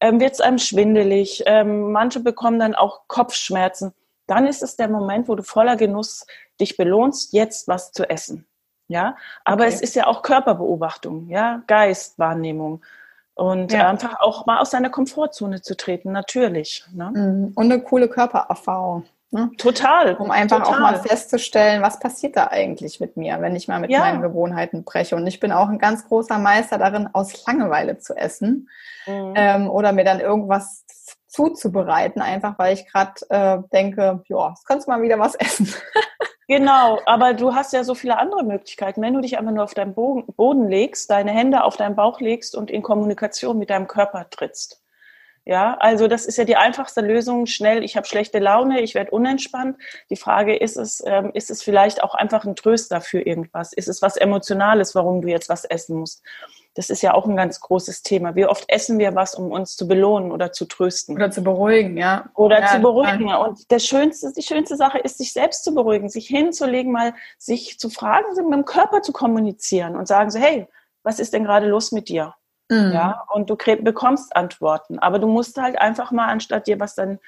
ähm, 0.00 0.20
wird 0.20 0.32
es 0.32 0.40
einem 0.40 0.58
schwindelig, 0.58 1.42
ähm, 1.46 1.92
manche 1.92 2.20
bekommen 2.20 2.58
dann 2.58 2.74
auch 2.74 3.02
Kopfschmerzen. 3.06 3.92
Dann 4.26 4.46
ist 4.46 4.62
es 4.62 4.76
der 4.76 4.88
Moment, 4.88 5.28
wo 5.28 5.34
du 5.34 5.42
voller 5.42 5.76
Genuss 5.76 6.26
dich 6.60 6.76
belohnst, 6.76 7.32
jetzt 7.32 7.68
was 7.68 7.92
zu 7.92 8.08
essen. 8.08 8.46
Ja, 8.88 9.16
aber 9.44 9.64
okay. 9.64 9.74
es 9.74 9.80
ist 9.80 9.94
ja 9.94 10.08
auch 10.08 10.22
Körperbeobachtung, 10.22 11.28
ja, 11.28 11.62
Geistwahrnehmung 11.68 12.82
und 13.34 13.72
ja. 13.72 13.88
einfach 13.88 14.18
auch 14.20 14.46
mal 14.46 14.58
aus 14.58 14.72
seiner 14.72 14.90
Komfortzone 14.90 15.62
zu 15.62 15.76
treten, 15.76 16.10
natürlich. 16.10 16.84
Ne? 16.92 17.12
Mhm. 17.14 17.52
Und 17.54 17.72
eine 17.72 17.82
coole 17.82 18.08
Körpererfahrung. 18.08 19.04
Ne? 19.32 19.50
Total. 19.58 20.16
Um 20.16 20.30
einfach 20.30 20.58
total. 20.58 20.74
auch 20.74 20.80
mal 20.80 21.00
festzustellen, 21.00 21.82
was 21.82 22.00
passiert 22.00 22.36
da 22.36 22.48
eigentlich 22.48 22.98
mit 22.98 23.16
mir, 23.16 23.40
wenn 23.40 23.54
ich 23.54 23.68
mal 23.68 23.78
mit 23.78 23.90
ja. 23.90 24.00
meinen 24.00 24.22
Gewohnheiten 24.22 24.84
breche. 24.84 25.14
Und 25.14 25.26
ich 25.26 25.38
bin 25.38 25.52
auch 25.52 25.68
ein 25.68 25.78
ganz 25.78 26.08
großer 26.08 26.38
Meister 26.38 26.78
darin, 26.78 27.08
aus 27.12 27.46
Langeweile 27.46 27.98
zu 27.98 28.16
essen 28.16 28.68
mhm. 29.06 29.34
ähm, 29.36 29.70
oder 29.70 29.92
mir 29.92 30.04
dann 30.04 30.18
irgendwas 30.18 30.84
zuzubereiten, 31.28 32.20
einfach 32.20 32.58
weil 32.58 32.74
ich 32.74 32.86
gerade 32.86 33.12
äh, 33.28 33.58
denke, 33.72 34.24
ja, 34.26 34.48
jetzt 34.48 34.66
kannst 34.66 34.88
du 34.88 34.90
mal 34.90 35.02
wieder 35.02 35.18
was 35.18 35.34
essen. 35.36 35.72
Genau, 36.50 36.98
aber 37.06 37.32
du 37.32 37.54
hast 37.54 37.72
ja 37.72 37.84
so 37.84 37.94
viele 37.94 38.18
andere 38.18 38.42
Möglichkeiten. 38.42 39.00
Wenn 39.02 39.14
du 39.14 39.20
dich 39.20 39.38
einfach 39.38 39.52
nur 39.52 39.62
auf 39.62 39.74
deinen 39.74 39.94
Boden 39.94 40.68
legst, 40.68 41.08
deine 41.08 41.30
Hände 41.30 41.62
auf 41.62 41.76
deinen 41.76 41.94
Bauch 41.94 42.20
legst 42.20 42.56
und 42.56 42.72
in 42.72 42.82
Kommunikation 42.82 43.56
mit 43.56 43.70
deinem 43.70 43.86
Körper 43.86 44.28
trittst. 44.30 44.79
Ja, 45.50 45.76
also 45.80 46.06
das 46.06 46.26
ist 46.26 46.38
ja 46.38 46.44
die 46.44 46.54
einfachste 46.54 47.00
Lösung. 47.00 47.46
Schnell, 47.46 47.82
ich 47.82 47.96
habe 47.96 48.06
schlechte 48.06 48.38
Laune, 48.38 48.82
ich 48.82 48.94
werde 48.94 49.10
unentspannt. 49.10 49.76
Die 50.08 50.14
Frage 50.14 50.56
ist 50.56 50.76
es, 50.76 51.02
ähm, 51.04 51.32
ist 51.34 51.50
es 51.50 51.60
vielleicht 51.60 52.04
auch 52.04 52.14
einfach 52.14 52.44
ein 52.44 52.54
Tröster 52.54 53.00
für 53.00 53.20
irgendwas? 53.20 53.72
Ist 53.72 53.88
es 53.88 54.00
was 54.00 54.16
Emotionales, 54.16 54.94
warum 54.94 55.22
du 55.22 55.26
jetzt 55.26 55.48
was 55.48 55.64
essen 55.64 55.98
musst? 55.98 56.22
Das 56.74 56.88
ist 56.88 57.02
ja 57.02 57.14
auch 57.14 57.26
ein 57.26 57.34
ganz 57.34 57.58
großes 57.58 58.04
Thema. 58.04 58.36
Wie 58.36 58.46
oft 58.46 58.64
essen 58.68 59.00
wir 59.00 59.16
was, 59.16 59.34
um 59.34 59.50
uns 59.50 59.74
zu 59.74 59.88
belohnen 59.88 60.30
oder 60.30 60.52
zu 60.52 60.66
trösten? 60.66 61.16
Oder 61.16 61.32
zu 61.32 61.42
beruhigen, 61.42 61.96
ja. 61.96 62.30
Oder 62.36 62.60
ja, 62.60 62.68
zu 62.68 62.78
beruhigen. 62.78 63.26
Ja. 63.26 63.38
Und 63.38 63.68
der 63.72 63.80
schönste, 63.80 64.32
die 64.32 64.44
schönste 64.44 64.76
Sache 64.76 64.98
ist, 64.98 65.18
sich 65.18 65.32
selbst 65.32 65.64
zu 65.64 65.74
beruhigen, 65.74 66.08
sich 66.08 66.28
hinzulegen, 66.28 66.92
mal 66.92 67.12
sich 67.38 67.76
zu 67.76 67.90
fragen, 67.90 68.26
mit 68.36 68.54
dem 68.54 68.64
Körper 68.64 69.02
zu 69.02 69.10
kommunizieren 69.10 69.96
und 69.96 70.06
sagen 70.06 70.30
so, 70.30 70.38
hey, 70.38 70.68
was 71.02 71.18
ist 71.18 71.32
denn 71.32 71.42
gerade 71.42 71.66
los 71.66 71.90
mit 71.90 72.08
dir? 72.08 72.34
Mhm. 72.70 72.92
Ja, 72.92 73.24
und 73.32 73.50
du 73.50 73.56
bekommst 73.56 74.34
Antworten. 74.34 74.98
Aber 74.98 75.18
du 75.18 75.26
musst 75.26 75.60
halt 75.60 75.78
einfach 75.78 76.12
mal, 76.12 76.28
anstatt 76.28 76.66
dir 76.66 76.80
was 76.80 76.94
dann 76.94 77.18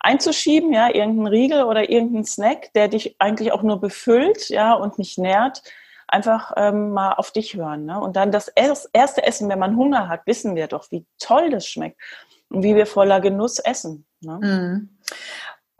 einzuschieben, 0.00 0.72
ja, 0.72 0.88
irgendeinen 0.88 1.28
Riegel 1.28 1.62
oder 1.64 1.88
irgendeinen 1.90 2.24
Snack, 2.24 2.72
der 2.74 2.88
dich 2.88 3.16
eigentlich 3.18 3.52
auch 3.52 3.62
nur 3.62 3.80
befüllt, 3.80 4.48
ja, 4.48 4.74
und 4.74 4.98
nicht 4.98 5.18
nährt, 5.18 5.62
einfach 6.08 6.52
ähm, 6.56 6.90
mal 6.90 7.12
auf 7.12 7.30
dich 7.30 7.54
hören. 7.54 7.84
Ne? 7.84 8.00
Und 8.00 8.16
dann 8.16 8.32
das 8.32 8.48
erste 8.48 9.22
Essen, 9.22 9.48
wenn 9.48 9.58
man 9.58 9.76
Hunger 9.76 10.08
hat, 10.08 10.26
wissen 10.26 10.56
wir 10.56 10.66
doch, 10.66 10.90
wie 10.90 11.06
toll 11.18 11.50
das 11.50 11.66
schmeckt 11.66 12.00
und 12.48 12.62
wie 12.62 12.74
wir 12.74 12.86
voller 12.86 13.20
Genuss 13.20 13.58
essen. 13.58 14.06
Ne? 14.20 14.38
Mhm. 14.42 14.98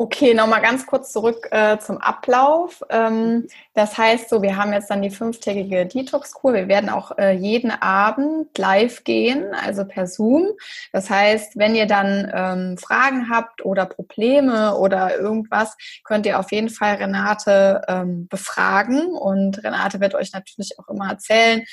Okay, 0.01 0.33
nochmal 0.33 0.63
ganz 0.63 0.87
kurz 0.87 1.11
zurück 1.13 1.49
äh, 1.51 1.77
zum 1.81 1.99
Ablauf. 1.99 2.85
Ähm, 2.89 3.49
das 3.75 3.99
heißt 3.99 4.29
so, 4.29 4.43
wir 4.43 4.57
haben 4.57 4.73
jetzt 4.73 4.91
dann 4.91 5.03
die 5.03 5.11
fünftägige 5.11 5.87
Detox-Kur. 5.87 6.55
Wir 6.55 6.69
werden 6.69 6.89
auch 6.89 7.19
äh, 7.19 7.33
jeden 7.33 7.73
Abend 7.73 8.57
live 8.57 9.03
gehen, 9.03 9.53
also 9.55 9.85
per 9.85 10.07
Zoom. 10.07 10.51
Das 10.93 11.11
heißt, 11.11 11.59
wenn 11.59 11.75
ihr 11.75 11.87
dann 11.87 12.31
ähm, 12.33 12.79
Fragen 12.79 13.29
habt 13.29 13.65
oder 13.65 13.87
Probleme 13.87 14.77
oder 14.77 15.19
irgendwas, 15.19 15.77
könnt 16.05 16.27
ihr 16.27 16.39
auf 16.39 16.53
jeden 16.53 16.71
Fall 16.71 16.95
Renate 16.95 17.83
ähm, 17.89 18.29
befragen. 18.29 19.17
Und 19.17 19.65
Renate 19.65 19.99
wird 19.99 20.15
euch 20.15 20.33
natürlich 20.33 20.79
auch 20.79 20.87
immer 20.87 21.11
erzählen, 21.11 21.65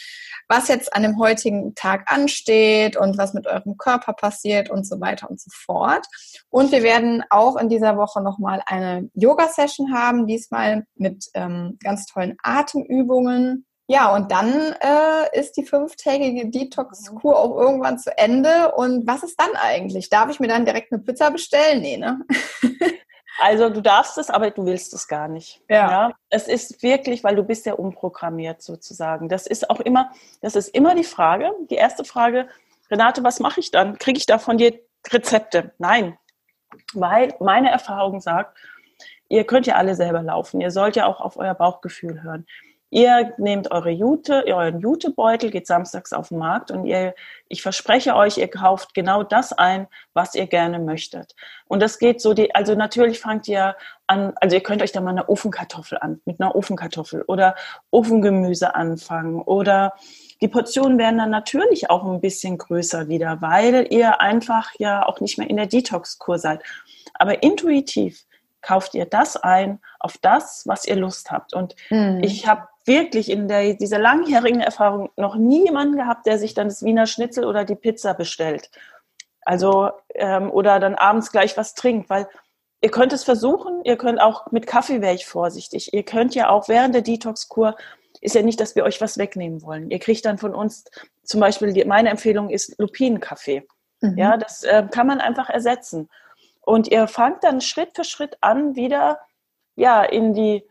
was 0.47 0.67
jetzt 0.67 0.95
an 0.95 1.03
dem 1.03 1.19
heutigen 1.19 1.75
Tag 1.75 2.11
ansteht 2.11 2.97
und 2.97 3.19
was 3.19 3.33
mit 3.33 3.45
eurem 3.47 3.77
Körper 3.77 4.13
passiert 4.13 4.69
und 4.69 4.87
so 4.87 4.99
weiter 4.99 5.29
und 5.29 5.39
so 5.39 5.49
fort. 5.53 6.07
Und 6.49 6.71
wir 6.71 6.83
werden 6.83 7.23
auch 7.29 7.55
in 7.57 7.69
dieser 7.69 7.97
Woche 7.97 8.14
nochmal 8.21 8.61
eine 8.65 9.09
Yoga-Session 9.13 9.93
haben, 9.93 10.27
diesmal 10.27 10.85
mit 10.95 11.25
ähm, 11.33 11.77
ganz 11.83 12.05
tollen 12.05 12.37
Atemübungen. 12.43 13.65
Ja, 13.87 14.15
und 14.15 14.31
dann 14.31 14.51
äh, 14.51 15.39
ist 15.39 15.57
die 15.57 15.65
fünftägige 15.65 16.49
Detox-Kur 16.49 17.37
auch 17.37 17.55
irgendwann 17.55 17.99
zu 17.99 18.17
Ende. 18.17 18.73
Und 18.75 19.05
was 19.05 19.23
ist 19.23 19.39
dann 19.39 19.55
eigentlich? 19.55 20.09
Darf 20.09 20.29
ich 20.31 20.39
mir 20.39 20.47
dann 20.47 20.65
direkt 20.65 20.91
eine 20.91 21.03
Pizza 21.03 21.29
bestellen? 21.29 21.81
Nee, 21.81 21.97
ne? 21.97 22.19
Also 23.37 23.69
du 23.69 23.81
darfst 23.81 24.17
es, 24.17 24.29
aber 24.29 24.51
du 24.51 24.65
willst 24.65 24.93
es 24.93 25.07
gar 25.07 25.27
nicht. 25.27 25.61
Ja. 25.69 25.91
ja. 25.91 26.11
Es 26.29 26.47
ist 26.47 26.81
wirklich, 26.81 27.23
weil 27.23 27.35
du 27.35 27.43
bist 27.43 27.65
ja 27.65 27.73
umprogrammiert 27.73 28.61
sozusagen. 28.61 29.29
Das 29.29 29.45
ist 29.45 29.69
auch 29.69 29.79
immer, 29.81 30.11
das 30.41 30.55
ist 30.55 30.69
immer 30.69 30.95
die 30.95 31.03
Frage, 31.03 31.51
die 31.69 31.75
erste 31.75 32.05
Frage, 32.05 32.47
Renate, 32.89 33.23
was 33.23 33.39
mache 33.39 33.59
ich 33.59 33.71
dann? 33.71 33.97
Kriege 33.97 34.17
ich 34.17 34.25
da 34.25 34.37
von 34.37 34.57
dir 34.57 34.79
Rezepte? 35.09 35.73
Nein. 35.77 36.17
Weil 36.93 37.33
meine 37.39 37.71
Erfahrung 37.71 38.19
sagt, 38.21 38.57
ihr 39.29 39.45
könnt 39.45 39.67
ja 39.67 39.75
alle 39.75 39.95
selber 39.95 40.21
laufen. 40.21 40.61
Ihr 40.61 40.71
sollt 40.71 40.95
ja 40.95 41.05
auch 41.07 41.19
auf 41.19 41.37
euer 41.37 41.53
Bauchgefühl 41.53 42.23
hören. 42.23 42.45
Ihr 42.91 43.33
nehmt 43.37 43.71
eure 43.71 43.89
Jute, 43.89 44.45
euren 44.47 44.79
Jutebeutel, 44.79 45.49
geht 45.51 45.67
samstags 45.67 46.13
auf 46.13 46.29
den 46.29 46.37
Markt 46.37 46.71
und 46.71 46.85
ihr, 46.85 47.13
ich 47.49 47.61
verspreche 47.61 48.15
euch, 48.15 48.37
ihr 48.37 48.47
kauft 48.47 48.93
genau 48.93 49.23
das 49.23 49.51
ein, 49.51 49.87
was 50.13 50.33
ihr 50.33 50.47
gerne 50.47 50.79
möchtet. 50.79 51.35
Und 51.67 51.81
das 51.81 51.99
geht 51.99 52.21
so, 52.21 52.33
die, 52.33 52.55
also 52.55 52.75
natürlich 52.75 53.19
fangt 53.19 53.49
ihr 53.49 53.75
an, 54.07 54.33
also 54.39 54.55
ihr 54.55 54.63
könnt 54.63 54.81
euch 54.81 54.93
da 54.93 55.01
mal 55.01 55.09
eine 55.09 55.27
Ofenkartoffel 55.27 55.97
an, 55.97 56.21
mit 56.23 56.39
einer 56.39 56.55
Ofenkartoffel 56.55 57.23
oder 57.23 57.55
Ofengemüse 57.91 58.75
anfangen 58.75 59.41
oder 59.41 59.95
die 60.41 60.47
Portionen 60.47 60.97
werden 60.97 61.17
dann 61.17 61.29
natürlich 61.29 61.89
auch 61.89 62.05
ein 62.05 62.21
bisschen 62.21 62.57
größer 62.57 63.07
wieder, 63.07 63.41
weil 63.41 63.87
ihr 63.89 64.21
einfach 64.21 64.71
ja 64.77 65.05
auch 65.05 65.19
nicht 65.19 65.37
mehr 65.37 65.49
in 65.49 65.57
der 65.57 65.67
Detox-Kur 65.67 66.39
seid. 66.39 66.61
Aber 67.13 67.41
intuitiv 67.41 68.25
kauft 68.61 68.95
ihr 68.95 69.05
das 69.05 69.37
ein 69.37 69.79
auf 69.99 70.17
das, 70.17 70.63
was 70.65 70.85
ihr 70.85 70.95
Lust 70.95 71.31
habt. 71.31 71.53
Und 71.53 71.75
mhm. 71.89 72.21
ich 72.23 72.47
habe 72.47 72.67
wirklich 72.85 73.31
in 73.31 73.47
der, 73.47 73.75
dieser 73.75 73.99
langjährigen 73.99 74.61
Erfahrung 74.61 75.09
noch 75.15 75.35
nie 75.35 75.65
jemanden 75.65 75.97
gehabt, 75.97 76.25
der 76.25 76.37
sich 76.37 76.53
dann 76.53 76.67
das 76.67 76.83
Wiener 76.83 77.07
Schnitzel 77.07 77.45
oder 77.45 77.63
die 77.63 77.75
Pizza 77.75 78.13
bestellt. 78.13 78.69
Also, 79.41 79.91
ähm, 80.15 80.51
oder 80.51 80.79
dann 80.79 80.95
abends 80.95 81.31
gleich 81.31 81.55
was 81.57 81.75
trinkt, 81.75 82.09
weil 82.09 82.27
ihr 82.81 82.91
könnt 82.91 83.13
es 83.13 83.23
versuchen, 83.23 83.81
ihr 83.83 83.97
könnt 83.97 84.19
auch 84.19 84.51
mit 84.51 84.67
Kaffee 84.67 85.01
wäre 85.01 85.13
ich 85.13 85.25
vorsichtig. 85.25 85.93
Ihr 85.93 86.03
könnt 86.03 86.35
ja 86.35 86.49
auch 86.49 86.67
während 86.67 86.95
der 86.95 87.01
Detox-Kur, 87.03 87.75
ist 88.25 88.35
ja 88.35 88.41
nicht, 88.41 88.59
dass 88.59 88.75
wir 88.75 88.83
euch 88.83 88.99
was 89.01 89.17
wegnehmen 89.17 89.61
wollen. 89.61 89.89
Ihr 89.89 89.99
kriegt 89.99 90.25
dann 90.25 90.37
von 90.37 90.53
uns 90.53 90.85
zum 91.23 91.39
Beispiel, 91.39 91.73
die, 91.73 91.85
meine 91.85 92.09
Empfehlung 92.09 92.49
ist 92.49 92.77
Lupinenkaffee. 92.79 93.65
Mhm. 94.01 94.17
Ja, 94.17 94.37
das 94.37 94.63
äh, 94.63 94.87
kann 94.91 95.07
man 95.07 95.21
einfach 95.21 95.49
ersetzen. 95.49 96.09
Und 96.61 96.87
ihr 96.87 97.07
fangt 97.07 97.43
dann 97.43 97.61
Schritt 97.61 97.95
für 97.95 98.03
Schritt 98.03 98.37
an, 98.41 98.75
wieder 98.75 99.19
ja, 99.75 100.03
in 100.03 100.33
die 100.33 100.63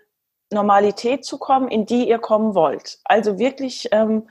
Normalität 0.52 1.24
zu 1.24 1.38
kommen, 1.38 1.68
in 1.68 1.86
die 1.86 2.08
ihr 2.08 2.18
kommen 2.18 2.54
wollt. 2.54 2.98
Also 3.04 3.38
wirklich, 3.38 3.88
ähm, 3.92 4.28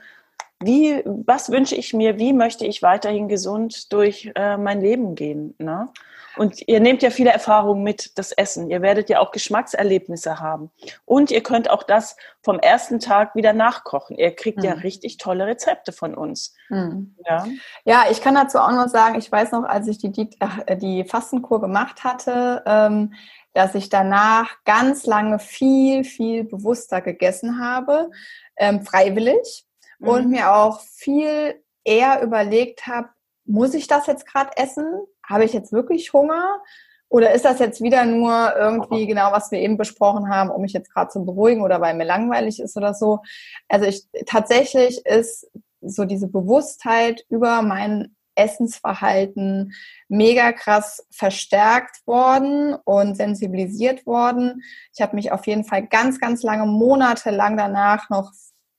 wie, 0.64 1.02
was 1.04 1.50
wünsche 1.50 1.74
ich 1.74 1.92
mir, 1.94 2.18
wie 2.18 2.32
möchte 2.32 2.66
ich 2.66 2.82
weiterhin 2.82 3.28
gesund 3.28 3.92
durch 3.92 4.30
äh, 4.34 4.56
mein 4.56 4.80
Leben 4.80 5.14
gehen? 5.14 5.54
Ne? 5.58 5.88
Und 6.36 6.66
ihr 6.66 6.80
nehmt 6.80 7.02
ja 7.02 7.10
viele 7.10 7.30
Erfahrungen 7.30 7.82
mit, 7.82 8.18
das 8.18 8.32
Essen. 8.32 8.70
Ihr 8.70 8.82
werdet 8.82 9.08
ja 9.08 9.20
auch 9.20 9.30
Geschmackserlebnisse 9.30 10.40
haben. 10.40 10.70
Und 11.04 11.30
ihr 11.30 11.42
könnt 11.42 11.70
auch 11.70 11.82
das 11.82 12.16
vom 12.42 12.58
ersten 12.58 12.98
Tag 12.98 13.34
wieder 13.34 13.52
nachkochen. 13.52 14.16
Ihr 14.16 14.34
kriegt 14.34 14.58
mhm. 14.58 14.64
ja 14.64 14.72
richtig 14.72 15.18
tolle 15.18 15.46
Rezepte 15.46 15.92
von 15.92 16.14
uns. 16.14 16.54
Mhm. 16.68 17.14
Ja. 17.26 17.46
ja, 17.84 18.04
ich 18.10 18.20
kann 18.20 18.34
dazu 18.34 18.58
auch 18.58 18.72
noch 18.72 18.88
sagen, 18.88 19.18
ich 19.18 19.30
weiß 19.30 19.52
noch, 19.52 19.64
als 19.64 19.86
ich 19.86 19.98
die, 19.98 20.10
die, 20.10 20.30
äh, 20.66 20.76
die 20.76 21.04
Fastenkur 21.04 21.60
gemacht 21.60 22.04
hatte, 22.04 22.62
ähm, 22.66 23.14
dass 23.52 23.76
ich 23.76 23.88
danach 23.88 24.50
ganz 24.64 25.06
lange 25.06 25.38
viel, 25.38 26.02
viel 26.02 26.42
bewusster 26.42 27.00
gegessen 27.00 27.60
habe, 27.60 28.10
ähm, 28.56 28.84
freiwillig 28.84 29.63
mhm. 29.98 30.08
und 30.08 30.30
mir 30.30 30.54
auch 30.54 30.80
viel 30.80 31.62
eher 31.84 32.22
überlegt 32.22 32.86
habe, 32.86 33.08
muss 33.44 33.74
ich 33.74 33.86
das 33.86 34.06
jetzt 34.06 34.26
gerade 34.26 34.50
essen? 34.56 34.86
Habe 35.28 35.44
ich 35.44 35.52
jetzt 35.52 35.72
wirklich 35.72 36.12
Hunger? 36.12 36.62
Oder 37.08 37.32
ist 37.32 37.44
das 37.44 37.58
jetzt 37.58 37.82
wieder 37.82 38.04
nur 38.06 38.56
irgendwie 38.56 39.06
genau, 39.06 39.30
was 39.30 39.50
wir 39.50 39.60
eben 39.60 39.76
besprochen 39.76 40.28
haben, 40.30 40.50
um 40.50 40.62
mich 40.62 40.72
jetzt 40.72 40.92
gerade 40.92 41.10
zu 41.10 41.24
beruhigen 41.24 41.62
oder 41.62 41.80
weil 41.80 41.94
mir 41.94 42.04
langweilig 42.04 42.58
ist 42.60 42.76
oder 42.76 42.94
so? 42.94 43.20
Also 43.68 43.86
ich 43.86 44.06
tatsächlich 44.26 45.04
ist 45.06 45.46
so 45.80 46.06
diese 46.06 46.28
Bewusstheit 46.28 47.24
über 47.28 47.62
mein 47.62 48.16
Essensverhalten 48.34 49.74
mega 50.08 50.52
krass 50.52 51.06
verstärkt 51.10 52.04
worden 52.06 52.74
und 52.84 53.16
sensibilisiert 53.16 54.06
worden. 54.06 54.62
Ich 54.92 55.00
habe 55.00 55.14
mich 55.14 55.30
auf 55.30 55.46
jeden 55.46 55.64
Fall 55.64 55.86
ganz, 55.86 56.18
ganz 56.18 56.42
lange, 56.42 56.66
monatelang 56.66 57.56
danach 57.56 58.10
noch 58.10 58.32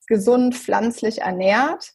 gesund 0.08 0.56
pflanzlich 0.56 1.20
ernährt 1.22 1.94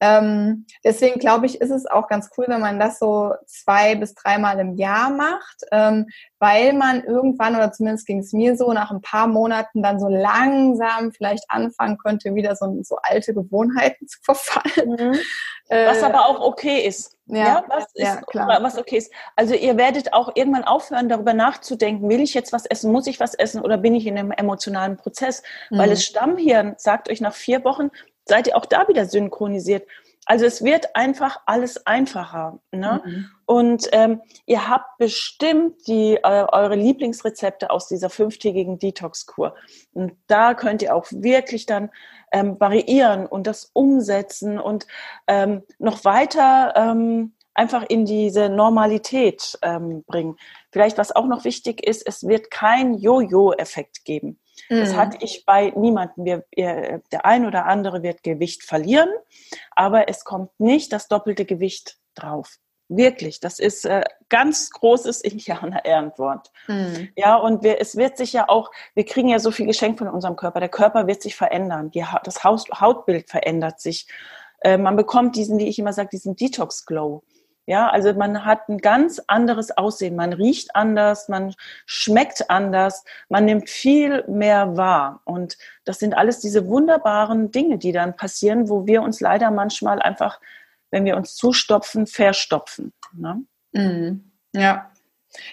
ähm, 0.00 0.66
deswegen 0.84 1.18
glaube 1.18 1.46
ich, 1.46 1.60
ist 1.60 1.70
es 1.70 1.86
auch 1.86 2.08
ganz 2.08 2.30
cool, 2.36 2.44
wenn 2.48 2.60
man 2.60 2.78
das 2.78 2.98
so 2.98 3.32
zwei 3.46 3.96
bis 3.96 4.14
dreimal 4.14 4.58
im 4.60 4.74
Jahr 4.76 5.10
macht, 5.10 5.64
ähm, 5.72 6.06
weil 6.38 6.72
man 6.72 7.02
irgendwann, 7.02 7.56
oder 7.56 7.72
zumindest 7.72 8.06
ging 8.06 8.20
es 8.20 8.32
mir 8.32 8.56
so, 8.56 8.72
nach 8.72 8.90
ein 8.90 9.00
paar 9.00 9.26
Monaten 9.26 9.82
dann 9.82 9.98
so 9.98 10.08
langsam 10.08 11.10
vielleicht 11.12 11.44
anfangen 11.48 11.98
könnte, 11.98 12.34
wieder 12.34 12.54
so, 12.54 12.78
so 12.82 12.96
alte 13.02 13.34
Gewohnheiten 13.34 14.06
zu 14.08 14.18
verfallen. 14.22 14.90
Mhm. 14.90 15.18
Was 15.70 16.02
äh, 16.02 16.04
aber 16.04 16.26
auch 16.26 16.40
okay 16.40 16.86
ist. 16.86 17.18
Ja, 17.26 17.36
ja, 17.36 17.64
was, 17.68 17.84
ja, 17.94 18.14
ist, 18.14 18.26
klar. 18.26 18.62
was 18.62 18.78
okay 18.78 18.96
ist. 18.96 19.12
Also 19.36 19.54
ihr 19.54 19.76
werdet 19.76 20.14
auch 20.14 20.34
irgendwann 20.34 20.64
aufhören, 20.64 21.10
darüber 21.10 21.34
nachzudenken, 21.34 22.08
will 22.08 22.22
ich 22.22 22.32
jetzt 22.32 22.54
was 22.54 22.64
essen, 22.64 22.90
muss 22.90 23.06
ich 23.06 23.20
was 23.20 23.34
essen 23.34 23.60
oder 23.60 23.76
bin 23.76 23.94
ich 23.94 24.06
in 24.06 24.16
einem 24.16 24.30
emotionalen 24.30 24.96
Prozess? 24.96 25.42
Mhm. 25.68 25.78
Weil 25.78 25.90
das 25.90 26.04
Stammhirn 26.04 26.74
sagt 26.78 27.10
euch 27.10 27.20
nach 27.20 27.34
vier 27.34 27.64
Wochen, 27.64 27.90
seid 28.28 28.46
ihr 28.46 28.56
auch 28.56 28.66
da 28.66 28.86
wieder 28.88 29.06
synchronisiert. 29.06 29.86
Also 30.26 30.44
es 30.44 30.62
wird 30.62 30.94
einfach 30.94 31.40
alles 31.46 31.86
einfacher. 31.86 32.60
Ne? 32.70 33.02
Mhm. 33.02 33.30
Und 33.46 33.88
ähm, 33.92 34.20
ihr 34.44 34.68
habt 34.68 34.98
bestimmt 34.98 35.86
die, 35.86 36.16
äh, 36.16 36.46
eure 36.52 36.74
Lieblingsrezepte 36.74 37.70
aus 37.70 37.88
dieser 37.88 38.10
fünftägigen 38.10 38.78
Detox-Kur. 38.78 39.54
Und 39.94 40.12
da 40.26 40.52
könnt 40.52 40.82
ihr 40.82 40.94
auch 40.94 41.06
wirklich 41.10 41.64
dann 41.64 41.90
ähm, 42.30 42.60
variieren 42.60 43.26
und 43.26 43.46
das 43.46 43.70
umsetzen 43.72 44.58
und 44.58 44.86
ähm, 45.26 45.62
noch 45.78 46.04
weiter 46.04 46.74
ähm, 46.76 47.32
einfach 47.54 47.84
in 47.88 48.04
diese 48.04 48.50
Normalität 48.50 49.58
ähm, 49.62 50.04
bringen. 50.06 50.36
Vielleicht 50.70 50.98
was 50.98 51.16
auch 51.16 51.26
noch 51.26 51.44
wichtig 51.44 51.82
ist, 51.84 52.06
es 52.06 52.26
wird 52.28 52.50
kein 52.50 52.94
Jojo-Effekt 52.98 54.04
geben. 54.04 54.38
Das 54.68 54.92
mhm. 54.92 54.96
hatte 54.96 55.18
ich 55.20 55.44
bei 55.46 55.72
niemandem. 55.76 56.24
Wir, 56.24 57.02
der 57.12 57.24
ein 57.24 57.46
oder 57.46 57.66
andere 57.66 58.02
wird 58.02 58.22
Gewicht 58.22 58.62
verlieren, 58.62 59.10
aber 59.70 60.08
es 60.08 60.24
kommt 60.24 60.50
nicht 60.58 60.92
das 60.92 61.08
doppelte 61.08 61.44
Gewicht 61.44 61.96
drauf. 62.14 62.58
Wirklich, 62.90 63.38
das 63.40 63.58
ist 63.58 63.84
äh, 63.84 64.02
ganz 64.30 64.70
großes 64.70 65.20
Indianer 65.20 65.84
Ehrenwort. 65.84 66.50
Mhm. 66.68 67.10
Ja, 67.16 67.36
und 67.36 67.62
wir, 67.62 67.80
es 67.80 67.96
wird 67.96 68.16
sich 68.16 68.32
ja 68.32 68.48
auch, 68.48 68.70
wir 68.94 69.04
kriegen 69.04 69.28
ja 69.28 69.38
so 69.38 69.50
viel 69.50 69.66
Geschenk 69.66 69.98
von 69.98 70.08
unserem 70.08 70.36
Körper. 70.36 70.60
Der 70.60 70.70
Körper 70.70 71.06
wird 71.06 71.20
sich 71.20 71.36
verändern. 71.36 71.90
Die, 71.90 72.04
das 72.24 72.44
Haut, 72.44 72.66
Hautbild 72.80 73.28
verändert 73.28 73.80
sich. 73.80 74.08
Äh, 74.60 74.78
man 74.78 74.96
bekommt 74.96 75.36
diesen, 75.36 75.58
wie 75.58 75.68
ich 75.68 75.78
immer 75.78 75.92
sage, 75.92 76.08
diesen 76.10 76.34
Detox-Glow. 76.34 77.22
Ja, 77.68 77.90
also 77.90 78.14
man 78.14 78.46
hat 78.46 78.66
ein 78.70 78.78
ganz 78.78 79.20
anderes 79.26 79.76
Aussehen. 79.76 80.16
Man 80.16 80.32
riecht 80.32 80.74
anders, 80.74 81.28
man 81.28 81.54
schmeckt 81.84 82.48
anders, 82.48 83.04
man 83.28 83.44
nimmt 83.44 83.68
viel 83.68 84.24
mehr 84.26 84.78
wahr. 84.78 85.20
Und 85.26 85.58
das 85.84 85.98
sind 85.98 86.16
alles 86.16 86.40
diese 86.40 86.66
wunderbaren 86.66 87.50
Dinge, 87.50 87.76
die 87.76 87.92
dann 87.92 88.16
passieren, 88.16 88.70
wo 88.70 88.86
wir 88.86 89.02
uns 89.02 89.20
leider 89.20 89.50
manchmal 89.50 90.00
einfach, 90.00 90.40
wenn 90.90 91.04
wir 91.04 91.14
uns 91.18 91.34
zustopfen, 91.34 92.06
verstopfen. 92.06 92.94
Ne? 93.12 93.42
Mhm. 93.72 94.32
Ja. 94.54 94.90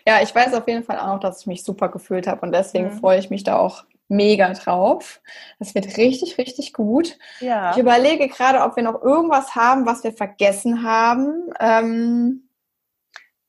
Ja, 0.07 0.21
ich 0.21 0.33
weiß 0.33 0.53
auf 0.53 0.69
jeden 0.69 0.85
Fall 0.85 0.99
auch 0.99 1.07
noch, 1.07 1.19
dass 1.19 1.41
ich 1.41 1.47
mich 1.47 1.65
super 1.65 1.89
gefühlt 1.89 2.27
habe 2.27 2.45
und 2.45 2.53
deswegen 2.53 2.93
mhm. 2.93 2.99
freue 2.99 3.19
ich 3.19 3.29
mich 3.29 3.43
da 3.43 3.57
auch 3.57 3.83
mega 4.07 4.53
drauf. 4.53 5.21
Das 5.59 5.75
wird 5.75 5.97
richtig, 5.97 6.37
richtig 6.37 6.73
gut. 6.73 7.17
Ja. 7.39 7.71
Ich 7.71 7.77
überlege 7.77 8.27
gerade, 8.27 8.61
ob 8.61 8.75
wir 8.75 8.83
noch 8.83 9.01
irgendwas 9.01 9.55
haben, 9.55 9.85
was 9.85 10.03
wir 10.03 10.13
vergessen 10.13 10.83
haben. 10.83 11.51
Ähm 11.59 12.41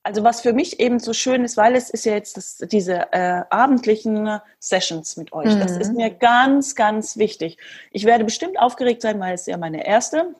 also 0.06 0.22
was 0.22 0.40
für 0.40 0.52
mich 0.52 0.78
eben 0.78 1.00
so 1.00 1.12
schön 1.12 1.44
ist, 1.44 1.56
weil 1.56 1.74
es 1.74 1.90
ist 1.90 2.04
ja 2.04 2.12
jetzt 2.12 2.36
das, 2.36 2.58
diese 2.58 3.12
äh, 3.12 3.42
abendlichen 3.50 4.40
Sessions 4.60 5.16
mit 5.16 5.32
euch. 5.32 5.52
Mhm. 5.52 5.58
Das 5.58 5.72
ist 5.72 5.90
mhm. 5.90 5.96
mir 5.96 6.10
ganz, 6.10 6.76
ganz 6.76 7.16
wichtig. 7.16 7.58
Ich 7.90 8.04
werde 8.04 8.22
bestimmt 8.22 8.56
aufgeregt 8.56 9.02
sein, 9.02 9.18
weil 9.18 9.34
es 9.34 9.46
ja 9.46 9.56
meine 9.56 9.84
erste 9.84 10.36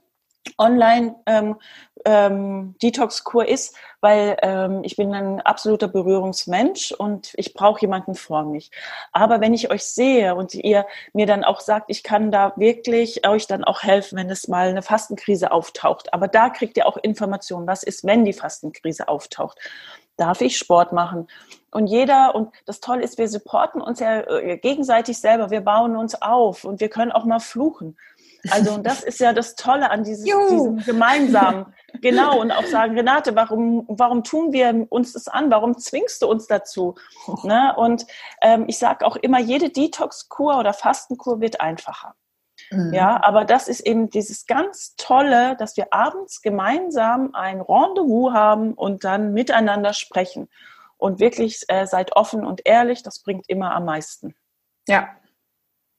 Online 0.58 1.16
ähm, 1.26 1.56
ähm, 2.04 2.76
ist, 3.46 3.76
weil 4.00 4.36
ähm, 4.42 4.80
ich 4.84 4.96
bin 4.96 5.12
ein 5.12 5.40
absoluter 5.40 5.88
Berührungsmensch 5.88 6.92
und 6.92 7.32
ich 7.36 7.54
brauche 7.54 7.80
jemanden 7.80 8.14
vor 8.14 8.44
mich. 8.44 8.70
Aber 9.12 9.40
wenn 9.40 9.54
ich 9.54 9.70
euch 9.70 9.82
sehe 9.82 10.34
und 10.34 10.54
ihr 10.54 10.86
mir 11.12 11.26
dann 11.26 11.44
auch 11.44 11.60
sagt, 11.60 11.86
ich 11.88 12.02
kann 12.02 12.30
da 12.30 12.52
wirklich 12.56 13.26
euch 13.26 13.46
dann 13.46 13.64
auch 13.64 13.82
helfen, 13.82 14.18
wenn 14.18 14.30
es 14.30 14.46
mal 14.46 14.68
eine 14.68 14.82
Fastenkrise 14.82 15.50
auftaucht. 15.50 16.12
Aber 16.14 16.28
da 16.28 16.50
kriegt 16.50 16.76
ihr 16.76 16.86
auch 16.86 16.96
Informationen, 16.96 17.66
was 17.66 17.82
ist, 17.82 18.04
wenn 18.04 18.24
die 18.24 18.32
Fastenkrise 18.32 19.08
auftaucht. 19.08 19.58
Darf 20.16 20.40
ich 20.40 20.56
Sport 20.56 20.92
machen? 20.92 21.28
Und 21.72 21.88
jeder, 21.88 22.34
und 22.34 22.54
das 22.64 22.80
Tolle 22.80 23.02
ist, 23.02 23.18
wir 23.18 23.28
supporten 23.28 23.82
uns 23.82 24.00
ja 24.00 24.20
äh, 24.20 24.56
gegenseitig 24.56 25.18
selber, 25.18 25.50
wir 25.50 25.60
bauen 25.60 25.96
uns 25.96 26.20
auf 26.22 26.64
und 26.64 26.80
wir 26.80 26.88
können 26.88 27.12
auch 27.12 27.24
mal 27.24 27.40
fluchen. 27.40 27.98
Also 28.50 28.74
und 28.74 28.86
das 28.86 29.02
ist 29.02 29.20
ja 29.20 29.32
das 29.32 29.54
Tolle 29.54 29.90
an 29.90 30.04
dieses, 30.04 30.24
diesem 30.24 30.78
gemeinsamen. 30.84 31.66
Genau, 32.02 32.38
und 32.40 32.50
auch 32.50 32.66
sagen, 32.66 32.94
Renate, 32.94 33.34
warum, 33.36 33.86
warum 33.88 34.22
tun 34.22 34.52
wir 34.52 34.86
uns 34.90 35.14
das 35.14 35.28
an? 35.28 35.50
Warum 35.50 35.78
zwingst 35.78 36.20
du 36.20 36.26
uns 36.26 36.46
dazu? 36.46 36.94
Ne? 37.42 37.74
Und 37.74 38.06
ähm, 38.42 38.66
ich 38.68 38.76
sage 38.76 39.06
auch 39.06 39.16
immer, 39.16 39.40
jede 39.40 39.70
Detox-Kur 39.70 40.58
oder 40.58 40.74
Fastenkur 40.74 41.40
wird 41.40 41.62
einfacher. 41.62 42.14
Mhm. 42.70 42.92
Ja, 42.92 43.22
aber 43.22 43.44
das 43.44 43.68
ist 43.68 43.80
eben 43.80 44.10
dieses 44.10 44.46
ganz 44.46 44.94
Tolle, 44.96 45.56
dass 45.56 45.76
wir 45.76 45.92
abends 45.92 46.42
gemeinsam 46.42 47.34
ein 47.34 47.60
Rendezvous 47.60 48.32
haben 48.32 48.74
und 48.74 49.04
dann 49.04 49.32
miteinander 49.32 49.92
sprechen. 49.92 50.48
Und 50.98 51.20
wirklich 51.20 51.62
äh, 51.68 51.86
seid 51.86 52.16
offen 52.16 52.44
und 52.44 52.62
ehrlich, 52.64 53.02
das 53.02 53.20
bringt 53.20 53.48
immer 53.48 53.74
am 53.74 53.84
meisten. 53.84 54.34
Ja, 54.88 55.08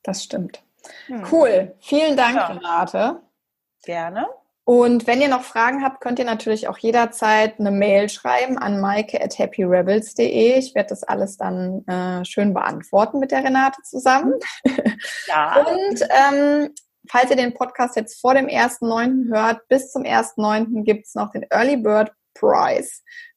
das 0.03 0.23
stimmt. 0.23 0.63
Hm. 1.07 1.25
Cool. 1.31 1.75
Vielen 1.79 2.17
Dank, 2.17 2.35
ja. 2.35 2.47
Renate. 2.47 3.21
Gerne. 3.83 4.27
Und 4.69 5.07
wenn 5.07 5.21
ihr 5.21 5.29
noch 5.29 5.43
Fragen 5.43 5.81
habt, 5.81 6.01
könnt 6.01 6.19
ihr 6.19 6.25
natürlich 6.25 6.67
auch 6.67 6.77
jederzeit 6.77 7.57
eine 7.57 7.71
Mail 7.71 8.09
schreiben 8.09 8.57
an 8.57 8.81
maike 8.81 9.23
at 9.23 9.39
happyrebels.de. 9.39 10.57
Ich 10.57 10.75
werde 10.75 10.89
das 10.89 11.03
alles 11.03 11.37
dann 11.37 11.87
äh, 11.87 12.25
schön 12.25 12.53
beantworten 12.53 13.19
mit 13.19 13.31
der 13.31 13.45
Renate 13.45 13.81
zusammen. 13.83 14.33
Ja. 15.25 15.55
Und 15.65 16.01
ähm, 16.09 16.73
falls 17.09 17.29
ihr 17.29 17.37
den 17.37 17.53
Podcast 17.53 17.95
jetzt 17.95 18.19
vor 18.19 18.33
dem 18.33 18.47
1.9. 18.47 19.29
hört, 19.33 19.65
bis 19.69 19.89
zum 19.89 20.03
1.9. 20.03 20.83
gibt 20.83 21.07
es 21.07 21.15
noch 21.15 21.31
den 21.31 21.45
Early 21.49 21.77
Bird 21.77 22.11
Prize 22.33 22.89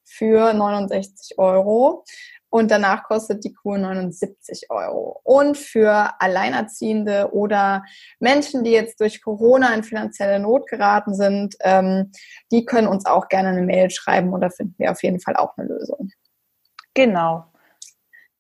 für 0.03 0.53
69 0.53 1.39
Euro 1.39 2.05
und 2.51 2.71
danach 2.71 3.05
kostet 3.05 3.45
die 3.45 3.55
Kur 3.55 3.79
79 3.79 4.67
Euro. 4.71 5.21
Und 5.23 5.57
für 5.57 6.11
Alleinerziehende 6.19 7.33
oder 7.33 7.85
Menschen, 8.19 8.65
die 8.65 8.73
jetzt 8.73 9.01
durch 9.01 9.23
Corona 9.23 9.73
in 9.73 9.85
finanzielle 9.85 10.41
Not 10.41 10.67
geraten 10.67 11.15
sind, 11.15 11.55
ähm, 11.61 12.11
die 12.51 12.65
können 12.65 12.89
uns 12.89 13.07
auch 13.07 13.29
gerne 13.29 13.51
eine 13.51 13.63
Mail 13.63 13.91
schreiben 13.91 14.33
und 14.33 14.41
da 14.41 14.51
finden 14.51 14.75
wir 14.79 14.91
auf 14.91 15.03
jeden 15.03 15.21
Fall 15.21 15.37
auch 15.37 15.57
eine 15.57 15.69
Lösung. 15.69 16.11
Genau. 16.95 17.45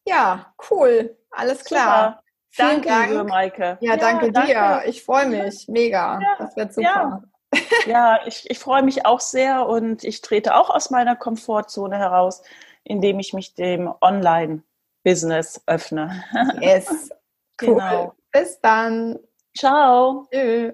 Ja, 0.05 0.53
cool. 0.70 1.16
Alles 1.31 1.64
klar. 1.64 2.09
Super. 2.09 2.23
Vielen 2.53 2.68
danke, 2.68 2.88
Dank. 2.88 3.11
liebe 3.11 3.25
Maike. 3.25 3.79
Ja, 3.81 3.96
danke, 3.96 4.33
danke 4.33 4.53
dir. 4.53 4.83
Ich 4.87 5.05
freue 5.05 5.27
mich. 5.27 5.68
Mega. 5.68 6.18
Ja, 6.20 6.37
das 6.38 6.57
wird 6.57 6.75
super. 6.75 7.23
Ja. 7.55 7.61
ja, 7.87 8.20
ich, 8.27 8.51
ich 8.51 8.59
freue 8.59 8.83
mich 8.83 9.07
auch 9.07 9.20
sehr 9.20 9.68
und 9.68 10.03
ich 10.03 10.20
trete 10.20 10.57
auch 10.57 10.68
aus 10.68 10.90
meiner 10.90 11.14
Komfortzone 11.14 11.96
heraus 11.96 12.42
indem 12.85 13.19
ich 13.21 13.33
mich 13.33 13.55
dem 13.55 13.93
Online-Business 14.01 15.62
öffne. 15.66 16.25
Yes. 16.61 17.11
Cool. 17.62 17.75
Genau. 17.75 18.14
Bis 18.33 18.59
dann. 18.62 19.19
Ciao. 19.55 20.27
Tschüss. 20.33 20.73